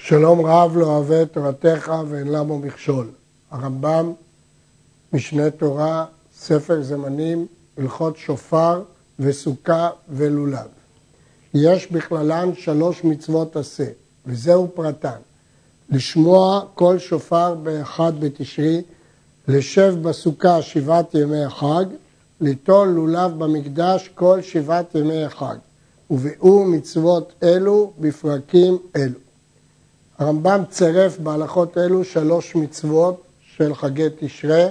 שלום 0.00 0.46
רב 0.46 0.76
לא 0.76 0.86
אוהב 0.86 1.12
את 1.12 1.32
תורתך 1.32 1.92
ואין 2.08 2.26
למו 2.26 2.58
מכשול. 2.58 3.10
הרמב"ם, 3.50 4.12
משנה 5.12 5.50
תורה, 5.50 6.04
ספר 6.36 6.82
זמנים, 6.82 7.46
הלכות 7.78 8.16
שופר 8.16 8.82
וסוכה 9.18 9.90
ולולב. 10.08 10.66
יש 11.54 11.92
בכללן 11.92 12.50
שלוש 12.54 13.04
מצוות 13.04 13.56
עשה, 13.56 13.84
וזהו 14.26 14.68
פרטן. 14.74 15.18
לשמוע 15.90 16.64
כל 16.74 16.98
שופר 16.98 17.54
באחד 17.54 18.12
בתשרי, 18.20 18.82
לשב 19.48 19.94
בסוכה 20.02 20.62
שבעת 20.62 21.14
ימי 21.14 21.44
החג, 21.44 21.84
ליטול 22.40 22.88
לולב 22.88 23.38
במקדש 23.38 24.10
כל 24.14 24.42
שבעת 24.42 24.94
ימי 24.94 25.24
החג, 25.24 25.56
וביאור 26.10 26.64
מצוות 26.64 27.32
אלו 27.42 27.92
בפרקים 27.98 28.78
אלו. 28.96 29.27
הרמב"ם 30.18 30.62
צירף 30.70 31.18
בהלכות 31.18 31.78
אלו 31.78 32.04
שלוש 32.04 32.56
מצוות 32.56 33.22
של 33.56 33.74
חגי 33.74 34.06
תשרה, 34.20 34.66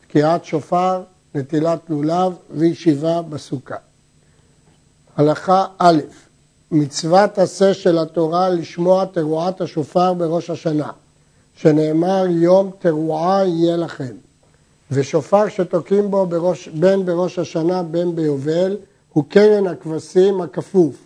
תקיעת 0.00 0.44
שופר, 0.44 1.02
נטילת 1.34 1.80
לולב 1.88 2.32
וישיבה 2.50 3.22
בסוכה. 3.22 3.74
הלכה 5.16 5.66
א', 5.78 5.98
מצוות 6.70 7.38
עשה 7.38 7.74
של 7.74 7.98
התורה 7.98 8.48
לשמוע 8.48 9.04
תרועת 9.04 9.60
השופר 9.60 10.14
בראש 10.14 10.50
השנה, 10.50 10.90
שנאמר 11.56 12.24
יום 12.28 12.70
תרועה 12.78 13.46
יהיה 13.46 13.76
לכם, 13.76 14.14
ושופר 14.90 15.48
שתוקעים 15.48 16.10
בו 16.10 16.26
בראש, 16.26 16.68
בין 16.68 17.06
בראש 17.06 17.38
השנה 17.38 17.82
בין 17.82 18.16
ביובל, 18.16 18.76
הוא 19.12 19.24
קרן 19.28 19.66
הכבשים 19.66 20.40
הכפוף, 20.40 21.05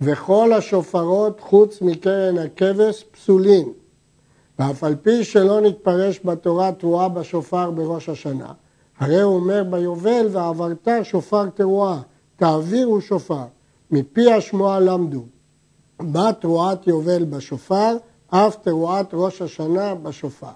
וכל 0.00 0.52
השופרות 0.52 1.40
חוץ 1.40 1.82
מקרן 1.82 2.38
הכבש 2.38 3.04
פסולים. 3.10 3.72
ואף 4.58 4.84
על 4.84 4.96
פי 5.02 5.24
שלא 5.24 5.60
נתפרש 5.60 6.20
בתורה 6.24 6.72
תרועה 6.72 7.08
בשופר 7.08 7.70
בראש 7.70 8.08
השנה, 8.08 8.52
הרי 8.98 9.20
הוא 9.20 9.34
אומר 9.34 9.64
ביובל 9.70 10.26
ועברת 10.32 10.88
שופר 11.02 11.48
תרועה, 11.48 12.00
תעבירו 12.36 13.00
שופר, 13.00 13.44
מפי 13.90 14.32
השמועה 14.32 14.80
למדו. 14.80 15.24
בא 16.02 16.32
תרועת 16.32 16.86
יובל 16.86 17.24
בשופר, 17.24 17.96
אף 18.30 18.56
תרועת 18.62 19.06
ראש 19.12 19.42
השנה 19.42 19.94
בשופר. 19.94 20.46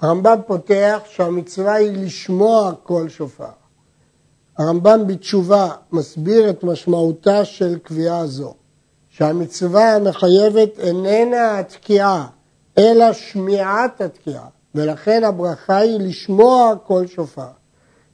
הרמב"ם 0.00 0.38
פותח 0.46 1.00
שהמצווה 1.06 1.74
היא 1.74 2.04
לשמוע 2.04 2.72
כל 2.82 3.08
שופר. 3.08 3.65
הרמב"ם 4.58 5.06
בתשובה 5.06 5.70
מסביר 5.92 6.50
את 6.50 6.64
משמעותה 6.64 7.44
של 7.44 7.78
קביעה 7.78 8.26
זו, 8.26 8.54
שהמצווה 9.08 9.96
המחייבת 9.96 10.78
איננה 10.78 11.58
התקיעה, 11.58 12.26
אלא 12.78 13.12
שמיעת 13.12 14.00
התקיעה, 14.00 14.46
ולכן 14.74 15.24
הברכה 15.24 15.76
היא 15.76 16.00
לשמוע 16.00 16.74
כל 16.86 17.06
שופר. 17.06 17.48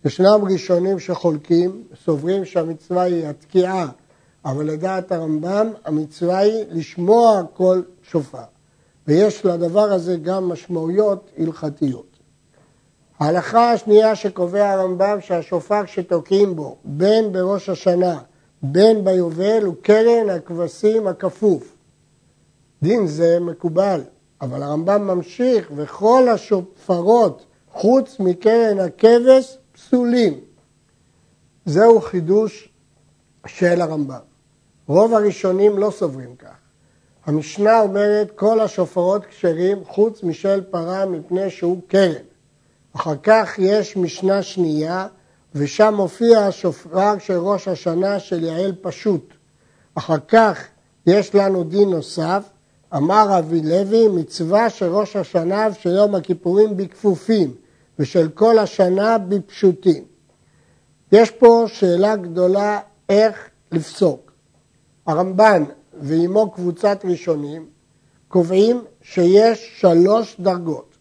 ישנם 0.05 0.41
ראשונים 0.51 0.99
שחולקים, 0.99 1.83
סוברים 2.05 2.45
שהמצווה 2.45 3.03
היא 3.03 3.27
התקיעה, 3.27 3.89
אבל 4.45 4.67
לדעת 4.67 5.13
הרמב"ם 5.13 5.69
המצווה 5.85 6.39
היא 6.39 6.65
לשמוע 6.71 7.43
כל 7.55 7.83
שופר. 8.03 8.39
ויש 9.07 9.47
לדבר 9.47 9.93
הזה 9.93 10.17
גם 10.17 10.49
משמעויות 10.49 11.31
הלכתיות. 11.39 12.12
ההלכה 13.23 13.73
השנייה 13.73 14.15
שקובע 14.15 14.71
הרמב"ם 14.71 15.19
שהשופר 15.21 15.87
שתוקעים 15.87 16.57
בו 16.57 16.77
בין 16.85 17.33
בראש 17.33 17.69
השנה 17.69 18.19
בין 18.63 19.05
ביובל 19.05 19.63
הוא 19.63 19.75
קרן 19.83 20.31
הכבשים 20.31 21.07
הכפוף. 21.07 21.77
דין 22.83 23.07
זה 23.07 23.41
מקובל, 23.41 24.01
אבל 24.41 24.63
הרמב"ם 24.63 25.07
ממשיך 25.07 25.71
וכל 25.77 26.29
השופרות 26.29 27.47
חוץ 27.73 28.21
מקרן 28.21 28.81
הכבש 28.81 29.59
פסולים. 29.73 30.41
זהו 31.65 32.01
חידוש 32.01 32.69
של 33.47 33.81
הרמב"ם. 33.81 34.21
רוב 34.87 35.15
הראשונים 35.15 35.79
לא 35.79 35.91
סוברים 35.91 36.37
כך. 36.37 36.57
המשנה 37.27 37.81
אומרת 37.81 38.31
כל 38.31 38.61
השופרות 38.61 39.27
כשרים 39.27 39.85
חוץ 39.85 40.23
משל 40.23 40.61
פרה 40.71 41.07
מפני 41.07 41.51
שהוא 41.51 41.81
קרן. 41.87 42.32
אחר 42.97 43.17
כך 43.23 43.59
יש 43.59 43.97
משנה 43.97 44.43
שנייה, 44.43 45.07
ושם 45.55 45.95
מופיע 45.97 46.39
השופר 46.39 47.19
של 47.19 47.39
ראש 47.39 47.69
השנה 47.69 48.19
של 48.19 48.45
יעל 48.45 48.73
פשוט. 48.81 49.35
אחר 49.95 50.19
כך 50.29 50.59
יש 51.07 51.35
לנו 51.35 51.65
דין 51.65 51.91
נוסף, 51.91 52.43
אמר 52.97 53.39
אבי 53.39 53.61
לוי, 53.61 54.09
מצווה 54.09 54.71
של 54.71 54.95
ראש 54.95 55.17
השנה 55.17 55.69
ושל 55.71 55.91
יום 55.91 56.15
הכיפורים 56.15 56.77
בכפופים, 56.77 57.55
ושל 57.99 58.29
כל 58.29 58.59
השנה 58.59 59.19
בפשוטים. 59.19 60.05
יש 61.13 61.31
פה 61.31 61.65
שאלה 61.67 62.17
גדולה 62.17 62.81
איך 63.09 63.49
לפסוק. 63.73 64.33
הרמב"ן 65.07 65.65
ועימו 66.01 66.51
קבוצת 66.51 67.05
ראשונים 67.05 67.67
קובעים 68.29 68.85
שיש 69.03 69.73
שלוש 69.81 70.37
דרגות. 70.41 70.92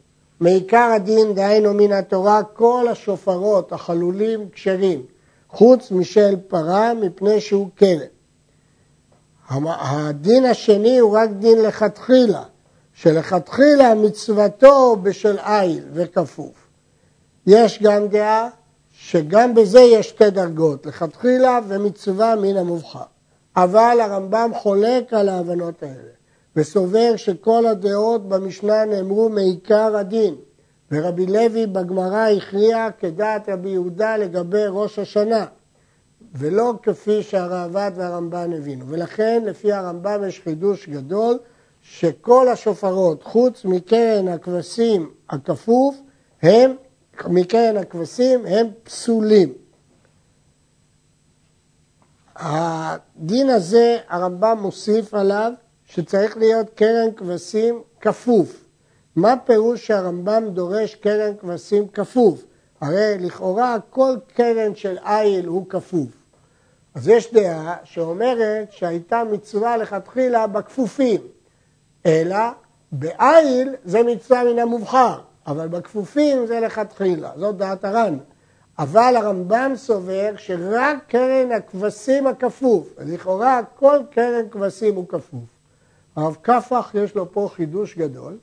מעיקר 0.42 0.92
הדין, 0.96 1.34
דהיינו 1.34 1.74
מן 1.74 1.92
התורה, 1.92 2.44
כל 2.44 2.86
השופרות 2.92 3.72
החלולים 3.72 4.50
כשרים, 4.50 5.06
חוץ 5.50 5.92
משל 5.92 6.36
פרה, 6.48 6.94
מפני 6.94 7.42
שהוא 7.42 7.70
כלב. 7.78 8.08
הדין 9.50 10.46
השני 10.46 11.00
הוא 11.00 11.18
רק 11.18 11.30
דין 11.30 11.62
לכתחילה, 11.62 12.44
שלכתחילה 12.94 13.96
מצוותו 13.96 14.96
בשל 14.96 15.38
עיל 15.40 15.84
וכפוף. 15.94 16.68
יש 17.48 17.82
גם 17.82 18.08
דעה 18.08 18.50
שגם 18.92 19.56
בזה 19.56 19.80
יש 19.80 20.10
שתי 20.10 20.30
דרגות, 20.30 20.86
לכתחילה 20.86 21.60
ומצווה 21.68 22.36
מן 22.36 22.58
המובחר. 22.58 23.04
אבל 23.56 23.98
הרמב"ם 24.02 24.52
חולק 24.54 25.14
על 25.14 25.30
ההבנות 25.30 25.84
האלה. 25.84 26.21
וסובר 26.56 27.16
שכל 27.16 27.66
הדעות 27.66 28.30
במשנה 28.30 28.86
נאמרו 28.86 29.30
מעיקר 29.30 29.96
הדין, 29.98 30.36
ורבי 30.92 31.26
לוי 31.26 31.68
בגמרא 31.68 32.28
הכריע 32.30 32.88
כדעת 33.00 33.50
רבי 33.50 33.70
יהודה 33.70 34.18
לגבי 34.18 34.64
ראש 34.70 35.00
השנה, 35.00 35.46
ולא 36.34 36.74
כפי 36.84 37.24
שהראב"ד 37.24 37.92
והרמב"ן 37.96 38.54
הבינו. 38.54 38.88
ולכן 38.88 39.44
לפי 39.46 39.74
הרמב"ם 39.74 40.22
יש 40.28 40.42
חידוש 40.44 40.90
גדול, 40.90 41.38
שכל 41.82 42.48
השופרות, 42.48 43.24
חוץ 43.24 43.66
מקרן 43.66 44.28
הכבשים 44.28 45.12
הכפוף, 45.30 45.96
הם, 46.42 46.76
מקרן 47.28 47.78
הכבשים, 47.78 48.46
הם 48.46 48.68
פסולים. 48.84 49.54
הדין 52.36 53.50
הזה, 53.50 53.98
הרמב"ם 54.08 54.58
מוסיף 54.62 55.14
עליו 55.14 55.52
שצריך 55.94 56.38
להיות 56.38 56.70
קרן 56.76 57.12
כבשים 57.16 57.82
כפוף. 58.02 58.64
מה 59.16 59.36
פירוש 59.46 59.88
שהרמב"ם 59.88 60.50
דורש 60.50 60.96
קרן 60.96 61.34
כבשים 61.40 61.88
כפוף? 61.88 62.44
הרי 62.82 63.18
לכאורה 63.20 63.78
כל 63.90 64.16
קרן 64.34 64.76
של 64.76 64.98
איל 65.06 65.46
הוא 65.46 65.70
כפוף. 65.70 66.10
אז 66.96 67.08
יש 67.08 67.34
דעה 67.34 67.76
שאומרת 67.84 68.72
שהייתה 68.72 69.24
מצווה 69.32 69.78
לכתחילה 69.78 70.48
בכפופים, 70.48 71.22
אלא 72.06 72.38
באיל 72.92 73.76
זה 73.86 74.04
מצווה 74.04 74.44
מן 74.44 74.60
המובחר, 74.60 75.20
אבל 75.48 75.68
בכפופים 75.68 76.48
זה 76.48 76.60
לכתחילה, 76.60 77.32
זאת 77.38 77.58
דעת 77.58 77.86
הר"ן. 77.86 78.18
אבל 78.80 79.16
הרמב"ם 79.16 79.72
סובר 79.76 80.34
שרק 80.38 80.98
קרן 81.08 81.52
הכבשים 81.52 82.28
הכפוף, 82.28 82.88
לכאורה 83.00 83.60
כל 83.76 84.00
קרן 84.12 84.50
כבשים 84.52 84.96
הוא 84.96 85.08
כפוף. 85.08 85.61
הרב 86.16 86.38
קפח 86.42 86.92
יש 86.94 87.16
לו 87.16 87.32
פה 87.32 87.50
חידוש 87.54 87.98
גדול, 87.98 88.38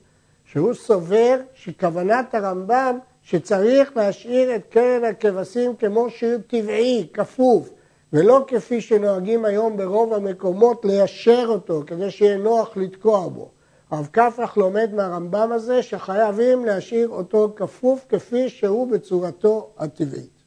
שהוא 0.45 0.73
סובר 0.73 1.39
שכוונת 1.53 2.35
הרמב"ם 2.35 2.97
שצריך 3.21 3.97
להשאיר 3.97 4.55
את 4.55 4.65
קרן 4.69 5.03
הכבשים 5.03 5.75
כמו 5.75 6.09
שהוא 6.09 6.41
טבעי, 6.47 7.07
כפוף, 7.13 7.69
ולא 8.13 8.43
כפי 8.47 8.81
שנוהגים 8.81 9.45
היום 9.45 9.77
ברוב 9.77 10.13
המקומות 10.13 10.85
ליישר 10.85 11.45
אותו, 11.47 11.83
כדי 11.87 12.11
שיהיה 12.11 12.37
נוח 12.37 12.77
לתקוע 12.77 13.27
בו. 13.27 13.49
הרב 13.91 14.07
קפח 14.11 14.57
לומד 14.57 14.93
מהרמב"ם 14.93 15.51
הזה 15.51 15.83
שחייבים 15.83 16.65
להשאיר 16.65 17.09
אותו 17.09 17.53
כפוף 17.55 18.05
כפי 18.09 18.49
שהוא 18.49 18.91
בצורתו 18.91 19.69
הטבעית. 19.77 20.39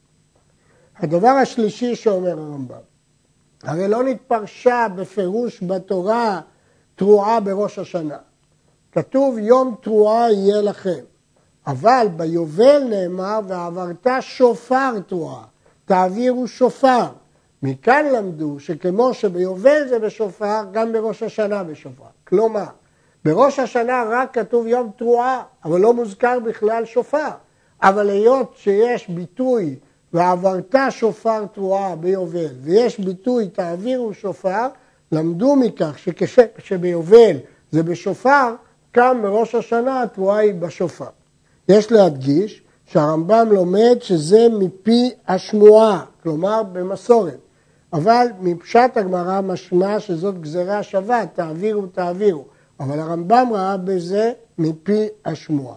הדבר 0.96 1.28
השלישי 1.28 1.96
שאומר 1.96 2.38
הרמב"ם, 2.38 2.76
הרי 3.62 3.88
לא 3.88 4.04
נתפרשה 4.04 4.86
בפירוש 4.96 5.62
בתורה 5.62 6.40
תרועה 7.02 7.40
בראש 7.40 7.78
השנה. 7.78 8.16
כתוב 8.92 9.38
יום 9.38 9.74
תרועה 9.80 10.32
יהיה 10.32 10.62
לכם, 10.62 11.00
אבל 11.66 12.06
ביובל 12.16 12.82
נאמר 12.90 13.40
ועברת 13.48 14.06
שופר 14.20 14.92
תרועה, 15.06 15.44
תעבירו 15.84 16.48
שופר. 16.48 17.06
מכאן 17.62 18.06
למדו 18.06 18.60
שכמו 18.60 19.14
שביובל 19.14 19.88
זה 19.88 19.98
בשופר, 19.98 20.62
גם 20.72 20.92
בראש 20.92 21.22
השנה 21.22 21.64
בשופר. 21.64 22.04
כלומר, 22.28 22.66
בראש 23.24 23.58
השנה 23.58 24.04
רק 24.10 24.34
כתוב 24.34 24.66
יום 24.66 24.90
תרועה, 24.96 25.42
אבל 25.64 25.80
לא 25.80 25.94
מוזכר 25.94 26.38
בכלל 26.38 26.84
שופר. 26.84 27.30
אבל 27.82 28.10
היות 28.10 28.52
שיש 28.56 29.08
ביטוי 29.08 29.76
ועברת 30.12 30.74
שופר 30.90 31.46
תרועה 31.46 31.96
ביובל, 31.96 32.54
ויש 32.60 33.00
ביטוי 33.00 33.48
תעבירו 33.48 34.14
שופר, 34.14 34.68
למדו 35.12 35.56
מכך 35.56 35.96
שביובל 36.58 37.36
זה 37.70 37.82
בשופר, 37.82 38.54
כאן 38.92 39.20
מראש 39.22 39.54
השנה 39.54 40.02
התרועה 40.02 40.38
היא 40.38 40.54
בשופר. 40.54 41.06
יש 41.68 41.92
להדגיש 41.92 42.62
שהרמב"ם 42.86 43.48
לומד 43.50 43.96
שזה 44.00 44.46
מפי 44.58 45.10
השמועה, 45.28 46.04
כלומר 46.22 46.62
במסורת. 46.72 47.38
אבל 47.92 48.26
מפשט 48.40 48.96
הגמרא 48.96 49.40
משמע 49.40 50.00
שזאת 50.00 50.40
גזירה 50.40 50.82
שווה, 50.82 51.26
תעבירו, 51.26 51.86
תעבירו. 51.86 52.44
אבל 52.80 53.00
הרמב"ם 53.00 53.48
ראה 53.52 53.76
בזה 53.76 54.32
מפי 54.58 55.06
השמועה. 55.24 55.76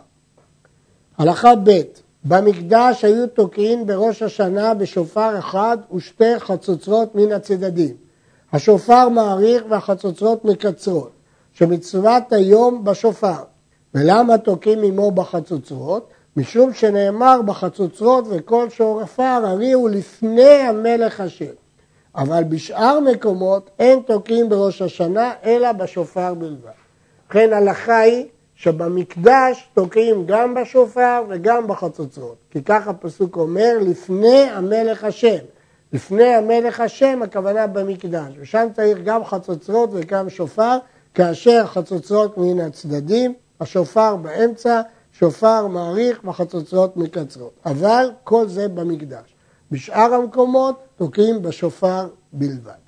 הלכה 1.17 1.55
ב' 1.63 1.81
במקדש 2.23 3.05
היו 3.05 3.27
תוקעים 3.27 3.87
בראש 3.87 4.21
השנה 4.21 4.73
בשופר 4.73 5.39
אחד 5.39 5.77
ושתי 5.95 6.39
חצוצרות 6.39 7.15
מן 7.15 7.31
הצדדים. 7.31 8.04
השופר 8.55 9.09
מאריך 9.09 9.63
והחצוצרות 9.69 10.45
מקצרות, 10.45 11.11
שמצוות 11.53 12.33
היום 12.33 12.83
בשופר. 12.83 13.43
ולמה 13.93 14.37
תוקעים 14.37 14.83
עמו 14.83 15.11
בחצוצרות? 15.11 16.09
משום 16.37 16.73
שנאמר 16.73 17.41
בחצוצרות 17.41 18.25
וכל 18.29 18.69
שופר 18.69 19.23
הריעו 19.23 19.87
לפני 19.87 20.49
המלך 20.49 21.19
השם. 21.19 21.53
אבל 22.15 22.43
בשאר 22.43 22.99
מקומות 22.99 23.69
אין 23.79 23.99
תוקעים 23.99 24.49
בראש 24.49 24.81
השנה 24.81 25.33
אלא 25.43 25.71
בשופר 25.71 26.33
בלבד. 26.33 26.69
ובכן 27.25 27.53
הלכה 27.53 27.99
היא 27.99 28.25
שבמקדש 28.55 29.69
תוקעים 29.73 30.25
גם 30.25 30.53
בשופר 30.53 31.23
וגם 31.29 31.67
בחצוצרות. 31.67 32.37
כי 32.51 32.63
כך 32.63 32.87
הפסוק 32.87 33.37
אומר, 33.37 33.77
לפני 33.81 34.41
המלך 34.41 35.03
השם. 35.03 35.54
לפני 35.95 36.35
המלך 36.35 36.79
השם 36.79 37.19
הכוונה 37.23 37.67
במקדש. 37.67 38.33
ושם 38.39 38.67
צריך 38.75 38.97
גם 39.03 39.25
חצוצרות 39.25 39.89
וגם 39.93 40.29
שופר, 40.29 40.77
כאשר 41.13 41.65
חצוצרות 41.65 42.37
מן 42.37 42.59
הצדדים, 42.59 43.33
השופר 43.59 44.15
באמצע, 44.15 44.81
שופר 45.11 45.67
מעריך 45.67 46.21
והחצוצרות 46.23 46.97
מקצרות. 46.97 47.53
אבל 47.65 48.11
כל 48.23 48.47
זה 48.47 48.67
במקדש. 48.67 49.35
בשאר 49.71 50.13
המקומות 50.13 50.75
תוקעים 50.95 51.41
בשופר 51.41 52.07
בלבד. 52.33 52.83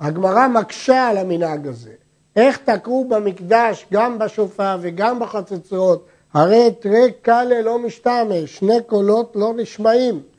הגמרא 0.00 0.48
מקשה 0.48 1.08
על 1.08 1.16
המנהג 1.16 1.66
הזה. 1.66 1.92
איך 2.36 2.56
תקעו 2.56 3.06
במקדש 3.08 3.86
גם 3.92 4.18
בשופר 4.18 4.78
וגם 4.80 5.20
בחצוצרות? 5.20 6.06
הרי 6.32 6.70
תרי 6.80 7.12
קאלה 7.22 7.62
לא 7.62 7.78
משתמש, 7.78 8.56
שני 8.56 8.82
קולות 8.86 9.32
לא 9.34 9.52
נשמעים. 9.56 10.33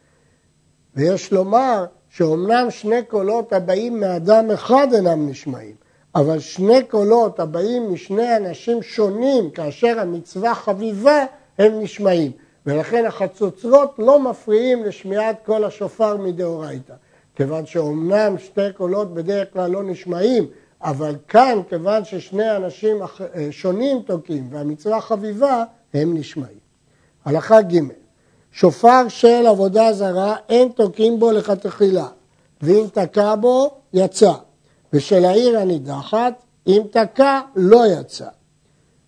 ויש 0.95 1.33
לומר 1.33 1.85
שאומנם 2.09 2.67
שני 2.69 3.03
קולות 3.03 3.53
הבאים 3.53 3.99
מאדם 3.99 4.51
אחד 4.51 4.87
אינם 4.93 5.29
נשמעים, 5.29 5.75
אבל 6.15 6.39
שני 6.39 6.83
קולות 6.83 7.39
הבאים 7.39 7.93
משני 7.93 8.37
אנשים 8.37 8.81
שונים 8.81 9.49
כאשר 9.49 9.99
המצווה 9.99 10.55
חביבה 10.55 11.25
הם 11.57 11.81
נשמעים. 11.81 12.31
ולכן 12.65 13.05
החצוצרות 13.05 13.95
לא 13.97 14.19
מפריעים 14.19 14.83
לשמיעת 14.83 15.35
קול 15.45 15.63
השופר 15.63 16.17
מדאורייתא. 16.17 16.93
כיוון 17.35 17.65
שאומנם 17.65 18.37
שתי 18.37 18.73
קולות 18.77 19.13
בדרך 19.13 19.53
כלל 19.53 19.71
לא 19.71 19.83
נשמעים, 19.83 20.45
אבל 20.81 21.15
כאן, 21.27 21.59
כיוון 21.69 22.05
ששני 22.05 22.55
אנשים 22.55 23.01
אה, 23.01 23.47
שונים 23.51 24.01
תוקעים 24.01 24.47
והמצווה 24.51 25.01
חביבה, 25.01 25.63
הם 25.93 26.17
נשמעים. 26.17 26.57
הלכה 27.25 27.61
ג' 27.61 28.04
שופר 28.55 29.07
של 29.07 29.47
עבודה 29.47 29.93
זרה 29.93 30.35
אין 30.49 30.69
תוקעים 30.69 31.19
בו 31.19 31.31
לכתחילה, 31.31 32.07
ואם 32.61 32.85
תקע 32.93 33.35
בו, 33.35 33.71
יצא. 33.93 34.31
ושל 34.93 35.25
העיר 35.25 35.59
הנידחת, 35.59 36.33
אם 36.67 36.81
תקע, 36.91 37.39
לא 37.55 37.83
יצא. 37.87 38.27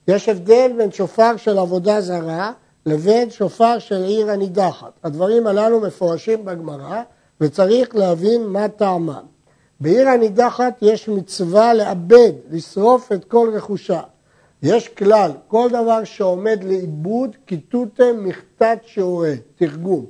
יש 0.08 0.30
הבדל 0.30 0.72
בין 0.78 0.92
שופר 0.92 1.38
של 1.38 1.58
עבודה 1.58 2.02
זרה 2.02 2.52
לבין 2.86 3.30
שופר 3.30 3.80
של 3.80 4.04
עיר 4.04 4.32
הנידחת. 4.32 4.92
הדברים 5.04 5.48
הללו 5.48 5.80
מפורשים 5.80 6.46
בגמרא 6.46 7.02
וצריך 7.42 7.96
להבין 7.96 8.48
מה 8.48 8.68
טעמם. 8.68 9.26
בעיר 9.80 10.10
הנידחת 10.10 10.74
יש 10.82 11.10
מצווה 11.10 11.74
לאבד, 11.74 12.32
לשרוף 12.52 13.12
את 13.12 13.26
כל 13.26 13.52
רכושה. 13.54 14.02
יש 14.64 14.88
כלל, 14.88 15.32
כל 15.48 15.70
דבר 15.70 16.04
שעומד 16.04 16.64
לאיבוד, 16.64 17.36
כיתותם 17.48 18.24
מכתת 18.24 18.80
שיעורי, 18.86 19.36
תרגום. 19.56 20.06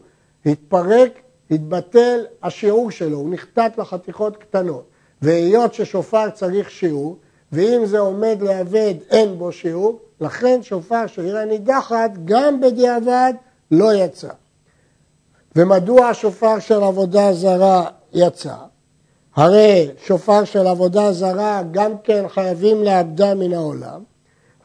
התפרק, 0.46 1.12
התבטל 1.52 2.20
השיעור 2.44 2.92
שלו, 2.92 3.18
הוא 3.18 3.34
נחתת 3.34 3.72
לחתיכות 3.78 4.38
קטנות. 4.38 4.84
והיות 5.22 5.74
ששופר 5.74 6.30
צריך 6.30 6.72
שיעור, 6.72 7.18
ואם 7.52 7.86
זה 7.86 8.00
עומד 8.00 8.38
לאבד 8.42 8.94
אין 9.10 9.38
בו 9.38 9.52
שיעור, 9.52 10.00
לכן 10.22 10.64
שופר 10.64 11.08
של 11.08 11.22
עיר 11.22 11.38
הנידחת 11.38 12.12
גם 12.26 12.62
בדיעבד 12.62 13.34
לא 13.72 13.94
יצא. 13.94 14.30
ומדוע 15.56 16.08
השופר 16.08 16.60
של 16.60 16.84
עבודה 16.84 17.34
זרה 17.34 17.90
יצא? 18.14 18.56
הרי 19.36 19.90
שופר 20.06 20.44
של 20.44 20.68
עבודה 20.68 21.12
זרה 21.12 21.62
גם 21.72 21.92
כן 22.04 22.26
חייבים 22.28 22.84
לאבדה 22.84 23.36
מן 23.36 23.54
העולם. 23.54 24.04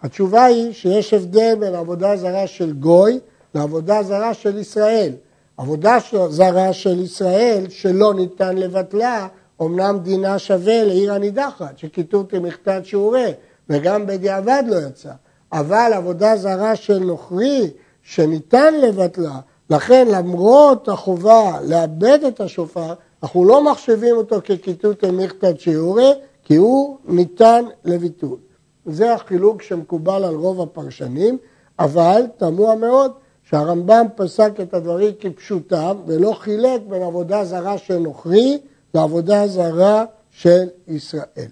התשובה 0.02 0.44
היא 0.44 0.72
שיש 0.72 1.14
הבדל 1.14 1.54
בין 1.60 1.75
עבודה 1.75 2.16
זרה 2.16 2.46
של 2.46 2.72
גוי 2.72 3.20
לעבודה 3.54 4.02
זרה 4.02 4.34
של 4.34 4.58
ישראל. 4.58 5.12
עבודה 5.56 5.99
זרה 6.28 6.72
של 6.72 7.00
ישראל 7.00 7.66
שלא 7.69 8.14
ניתן 8.14 8.56
לבטלה, 8.56 9.28
אמנם 9.62 9.99
דינה 10.02 10.38
שווה 10.38 10.84
לעיר 10.84 11.14
הנידחת, 11.14 11.78
שכיתות 11.78 12.32
למכתת 12.32 12.81
שיעורי, 12.84 13.32
וגם 13.70 14.06
בדיעבד 14.06 14.62
לא 14.66 14.76
יצא. 14.88 15.12
אבל 15.52 15.90
עבודה 15.94 16.37
זרה 16.37 16.76
של 16.76 16.98
נוכרי 16.98 17.70
שניתן 18.02 18.75
לבטלה, 18.75 19.40
לכן 19.70 20.08
למרות 20.10 20.88
החובה 20.88 21.58
לאבד 21.69 22.19
את 22.28 22.40
השופר, 22.40 22.94
אנחנו 23.22 23.44
לא 23.44 23.64
מחשבים 23.64 24.16
אותו 24.16 24.40
ככיתות 24.44 25.02
למכתת 25.02 25.60
שיעורי, 25.60 26.12
כי 26.44 26.56
הוא 26.56 26.96
ניתן 27.05 27.64
לביטול. 27.84 28.38
זה 28.87 29.14
החילוק 29.14 29.62
שמקובל 29.62 30.25
על 30.25 30.34
רוב 30.34 30.61
הפרשנים, 30.61 31.39
אבל 31.79 32.22
תמוה 32.36 32.74
מאוד 32.74 33.12
שהרמב"ם 33.44 34.06
פסק 34.17 34.53
את 34.62 34.74
הדברים 34.74 35.12
כפשוטם 35.20 35.96
ולא 36.06 36.32
חילק 36.32 36.81
בין 36.89 37.03
עבודה 37.03 37.44
זרה 37.44 37.79
של 37.79 37.98
נוכרי 37.98 38.58
לעבודה 38.94 39.46
זרה 39.46 40.05
של 40.31 40.69
ישראל. 40.89 41.51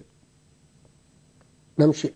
נמשיך. 1.77 2.11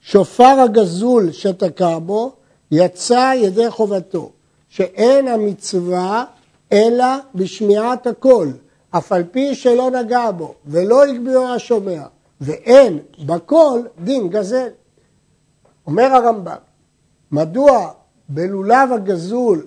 שופר 0.00 0.60
הגזול 0.64 1.32
שתקע 1.32 1.98
בו 1.98 2.32
יצא 2.70 3.32
ידי 3.36 3.70
חובתו, 3.70 4.30
שאין 4.68 5.28
המצווה 5.28 6.24
אלא 6.72 7.06
בשמיעת 7.34 8.06
הקול, 8.06 8.52
אף 8.90 9.12
על 9.12 9.24
פי 9.30 9.54
שלא 9.54 9.90
נגע 9.90 10.30
בו 10.30 10.54
ולא 10.66 11.04
הגביהו 11.04 11.48
השומע, 11.48 12.02
ואין 12.40 12.98
בקול 13.26 13.88
דין 14.04 14.28
גזל. 14.28 14.68
אומר 15.86 16.04
הרמב"ם, 16.04 16.56
מדוע 17.32 17.90
בלולב 18.28 18.92
הגזול 18.92 19.66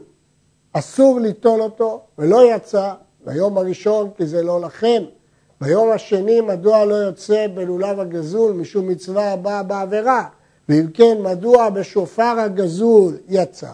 אסור 0.74 1.20
ליטול 1.20 1.62
אותו 1.62 2.02
ולא 2.18 2.56
יצא 2.56 2.94
ביום 3.26 3.58
הראשון 3.58 4.10
כי 4.18 4.26
זה 4.26 4.44
לא 4.44 4.62
לכם, 4.62 5.04
ביום 5.62 5.92
השני 5.92 6.42
מדוע 6.42 6.86
לא 6.86 6.96
יוצא 6.96 7.48
בלולב 7.54 8.00
הגזול 8.00 8.52
משום 8.52 8.88
מצווה 8.88 9.32
הבאה 9.32 9.64
בעבירה, 9.64 10.28
ואם 10.70 10.88
כן 10.94 11.18
מדוע 11.22 11.70
בשופר 11.70 12.40
הגזול 12.40 13.18
יצא? 13.30 13.72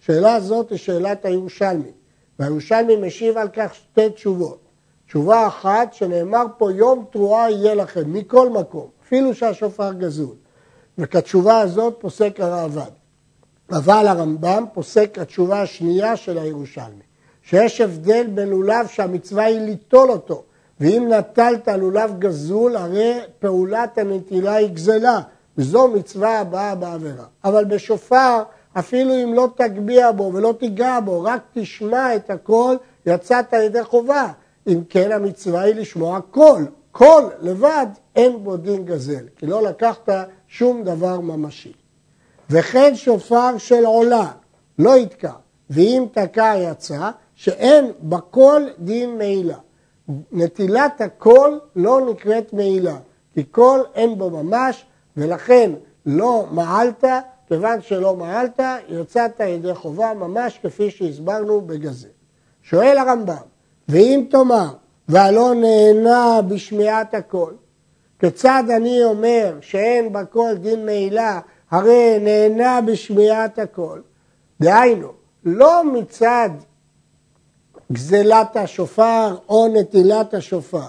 שאלה 0.00 0.40
זאת 0.40 0.70
היא 0.70 0.78
שאלת 0.78 1.24
הירושלמי, 1.24 1.90
והירושלמי 2.38 2.96
משיב 2.96 3.38
על 3.38 3.48
כך 3.52 3.74
שתי 3.74 4.10
תשובות. 4.10 4.67
תשובה 5.08 5.46
אחת 5.46 5.94
שנאמר 5.94 6.44
פה 6.58 6.72
יום 6.72 7.04
תרועה 7.10 7.50
יהיה 7.50 7.74
לכם 7.74 8.12
מכל 8.12 8.50
מקום, 8.50 8.86
אפילו 9.06 9.34
שהשופר 9.34 9.92
גזול. 9.92 10.34
וכתשובה 10.98 11.60
הזאת 11.60 11.96
פוסק 11.98 12.40
הראב"ד. 12.40 12.90
אבל 13.70 14.06
הרמב"ם 14.06 14.64
פוסק 14.72 15.18
התשובה 15.18 15.62
השנייה 15.62 16.16
של 16.16 16.38
הירושלמי, 16.38 17.02
שיש 17.42 17.80
הבדל 17.80 18.26
בין 18.34 18.48
לולב 18.48 18.86
שהמצווה 18.86 19.44
היא 19.44 19.60
ליטול 19.60 20.10
אותו, 20.10 20.42
ואם 20.80 21.12
נטלת 21.12 21.68
לולב 21.68 22.18
גזול, 22.18 22.76
הרי 22.76 23.20
פעולת 23.38 23.98
הנטילה 23.98 24.54
היא 24.54 24.68
גזלה, 24.68 25.20
וזו 25.58 25.88
מצווה 25.88 26.40
הבאה 26.40 26.74
בעבירה. 26.74 27.24
אבל 27.44 27.64
בשופר, 27.64 28.42
אפילו 28.78 29.14
אם 29.22 29.34
לא 29.34 29.48
תגביה 29.56 30.12
בו 30.12 30.30
ולא 30.34 30.54
תיגע 30.58 30.98
בו, 31.04 31.22
רק 31.22 31.40
תשמע 31.54 32.16
את 32.16 32.30
הקול, 32.30 32.76
יצאת 33.06 33.52
ידי 33.52 33.84
חובה. 33.84 34.32
אם 34.68 34.80
כן 34.88 35.12
המצווה 35.12 35.60
היא 35.60 35.74
לשמוע 35.74 36.20
קול. 36.30 36.66
קול 36.92 37.30
לבד 37.40 37.86
אין 38.16 38.44
בו 38.44 38.56
דין 38.56 38.84
גזל, 38.84 39.24
כי 39.36 39.46
לא 39.46 39.62
לקחת 39.62 40.08
שום 40.48 40.84
דבר 40.84 41.20
ממשי. 41.20 41.72
וכן 42.50 42.94
שופר 42.94 43.58
של 43.58 43.84
עולה 43.84 44.30
לא 44.78 44.96
יתקע, 44.98 45.32
ואם 45.70 46.06
תקע 46.12 46.54
יצא, 46.58 47.10
שאין 47.34 47.92
בקול 48.02 48.68
דין 48.78 49.18
מעילה. 49.18 49.58
נטילת 50.32 51.00
הקול 51.00 51.60
לא 51.76 52.10
נקראת 52.10 52.52
מעילה, 52.52 52.96
כי 53.34 53.44
קול 53.44 53.84
אין 53.94 54.18
בו 54.18 54.30
ממש, 54.30 54.86
ולכן 55.16 55.72
לא 56.06 56.46
מעלת, 56.50 57.04
כיוון 57.48 57.82
שלא 57.82 58.16
מעלת, 58.16 58.60
יצאת 58.88 59.40
ידי 59.40 59.74
חובה 59.74 60.14
ממש 60.14 60.58
כפי 60.62 60.90
שהסברנו 60.90 61.60
בגזל. 61.60 62.08
שואל 62.62 62.98
הרמב"ם, 62.98 63.34
ואם 63.88 64.24
תאמר, 64.30 64.68
והלא 65.08 65.54
נהנה 65.54 66.40
בשמיעת 66.48 67.14
הקול, 67.14 67.54
כיצד 68.18 68.64
אני 68.76 69.04
אומר 69.04 69.54
שאין 69.60 70.12
בקול 70.12 70.54
דין 70.54 70.86
מעילה, 70.86 71.40
הרי 71.70 72.18
נהנה 72.20 72.80
בשמיעת 72.80 73.58
הקול? 73.58 74.02
דהיינו, 74.60 75.08
לא 75.44 75.84
מצד 75.84 76.50
גזלת 77.92 78.56
השופר 78.56 79.36
או 79.48 79.68
נטילת 79.68 80.34
השופר, 80.34 80.88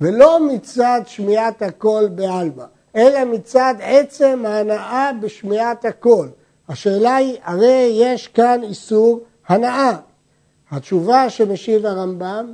ולא 0.00 0.46
מצד 0.46 1.00
שמיעת 1.06 1.62
הקול 1.62 2.08
בעלמא, 2.08 2.64
אלא 2.96 3.24
מצד 3.24 3.74
עצם 3.80 4.42
ההנאה 4.46 5.10
בשמיעת 5.20 5.84
הקול. 5.84 6.28
השאלה 6.68 7.16
היא, 7.16 7.38
הרי 7.44 7.90
יש 7.94 8.28
כאן 8.28 8.60
איסור 8.62 9.20
הנאה. 9.48 9.96
התשובה 10.70 11.30
שמשיב 11.30 11.86
הרמב"ם, 11.86 12.52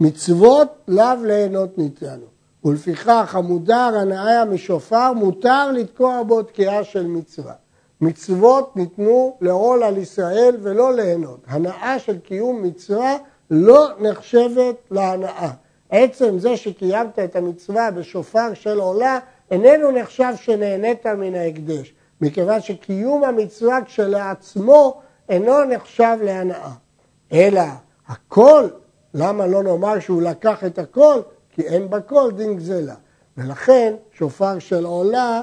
מצוות 0.00 0.68
לאו 0.88 1.24
ליהנות 1.24 1.78
ניתנו, 1.78 2.26
ולפיכך 2.64 3.34
המודר 3.34 3.98
הנאה 4.00 4.44
משופר 4.44 5.12
מותר 5.12 5.72
לתקוע 5.72 6.22
בו 6.22 6.42
תקיעה 6.42 6.84
של 6.84 7.06
מצווה. 7.06 7.54
מצוות 8.00 8.76
ניתנו 8.76 9.36
לעול 9.40 9.82
על 9.82 9.98
ישראל 9.98 10.56
ולא 10.62 10.94
ליהנות. 10.94 11.40
הנאה 11.46 11.98
של 11.98 12.18
קיום 12.18 12.62
מצווה 12.62 13.16
לא 13.50 13.88
נחשבת 14.00 14.76
להנאה. 14.90 15.50
עצם 15.90 16.38
זה 16.38 16.56
שקיימת 16.56 17.18
את 17.18 17.36
המצווה 17.36 17.90
בשופר 17.90 18.54
של 18.54 18.80
עולה, 18.80 19.18
איננו 19.50 19.90
נחשב 19.90 20.32
שנהנית 20.36 21.06
מן 21.06 21.34
ההקדש, 21.34 21.94
מכיוון 22.20 22.60
שקיום 22.60 23.24
המצווה 23.24 23.78
כשלעצמו 23.84 25.00
אינו 25.28 25.64
נחשב 25.64 26.16
להנאה. 26.22 26.85
אלא 27.32 27.62
הכל, 28.08 28.68
למה 29.14 29.46
לא 29.46 29.62
נאמר 29.62 30.00
שהוא 30.00 30.22
לקח 30.22 30.64
את 30.64 30.78
הכל? 30.78 31.20
כי 31.50 31.62
אין 31.62 31.90
בכל 31.90 32.30
דין 32.36 32.56
גזלה. 32.56 32.94
ולכן 33.36 33.94
שופר 34.12 34.58
של 34.58 34.84
עולה 34.84 35.42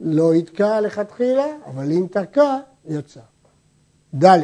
לא 0.00 0.34
יתקע 0.34 0.80
לכתחילה, 0.80 1.46
אבל 1.66 1.92
אם 1.92 2.06
תקע, 2.10 2.56
יצא. 2.84 3.20
ד' 4.24 4.38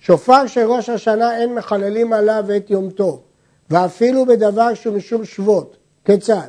שופר 0.00 0.46
של 0.46 0.66
ראש 0.66 0.88
השנה 0.88 1.38
אין 1.38 1.54
מחללים 1.54 2.12
עליו 2.12 2.44
את 2.56 2.70
יום 2.70 2.90
טוב, 2.90 3.22
ואפילו 3.70 4.26
בדבר 4.26 4.74
שהוא 4.74 4.96
משום 4.96 5.24
שבות. 5.24 5.76
כיצד? 6.04 6.48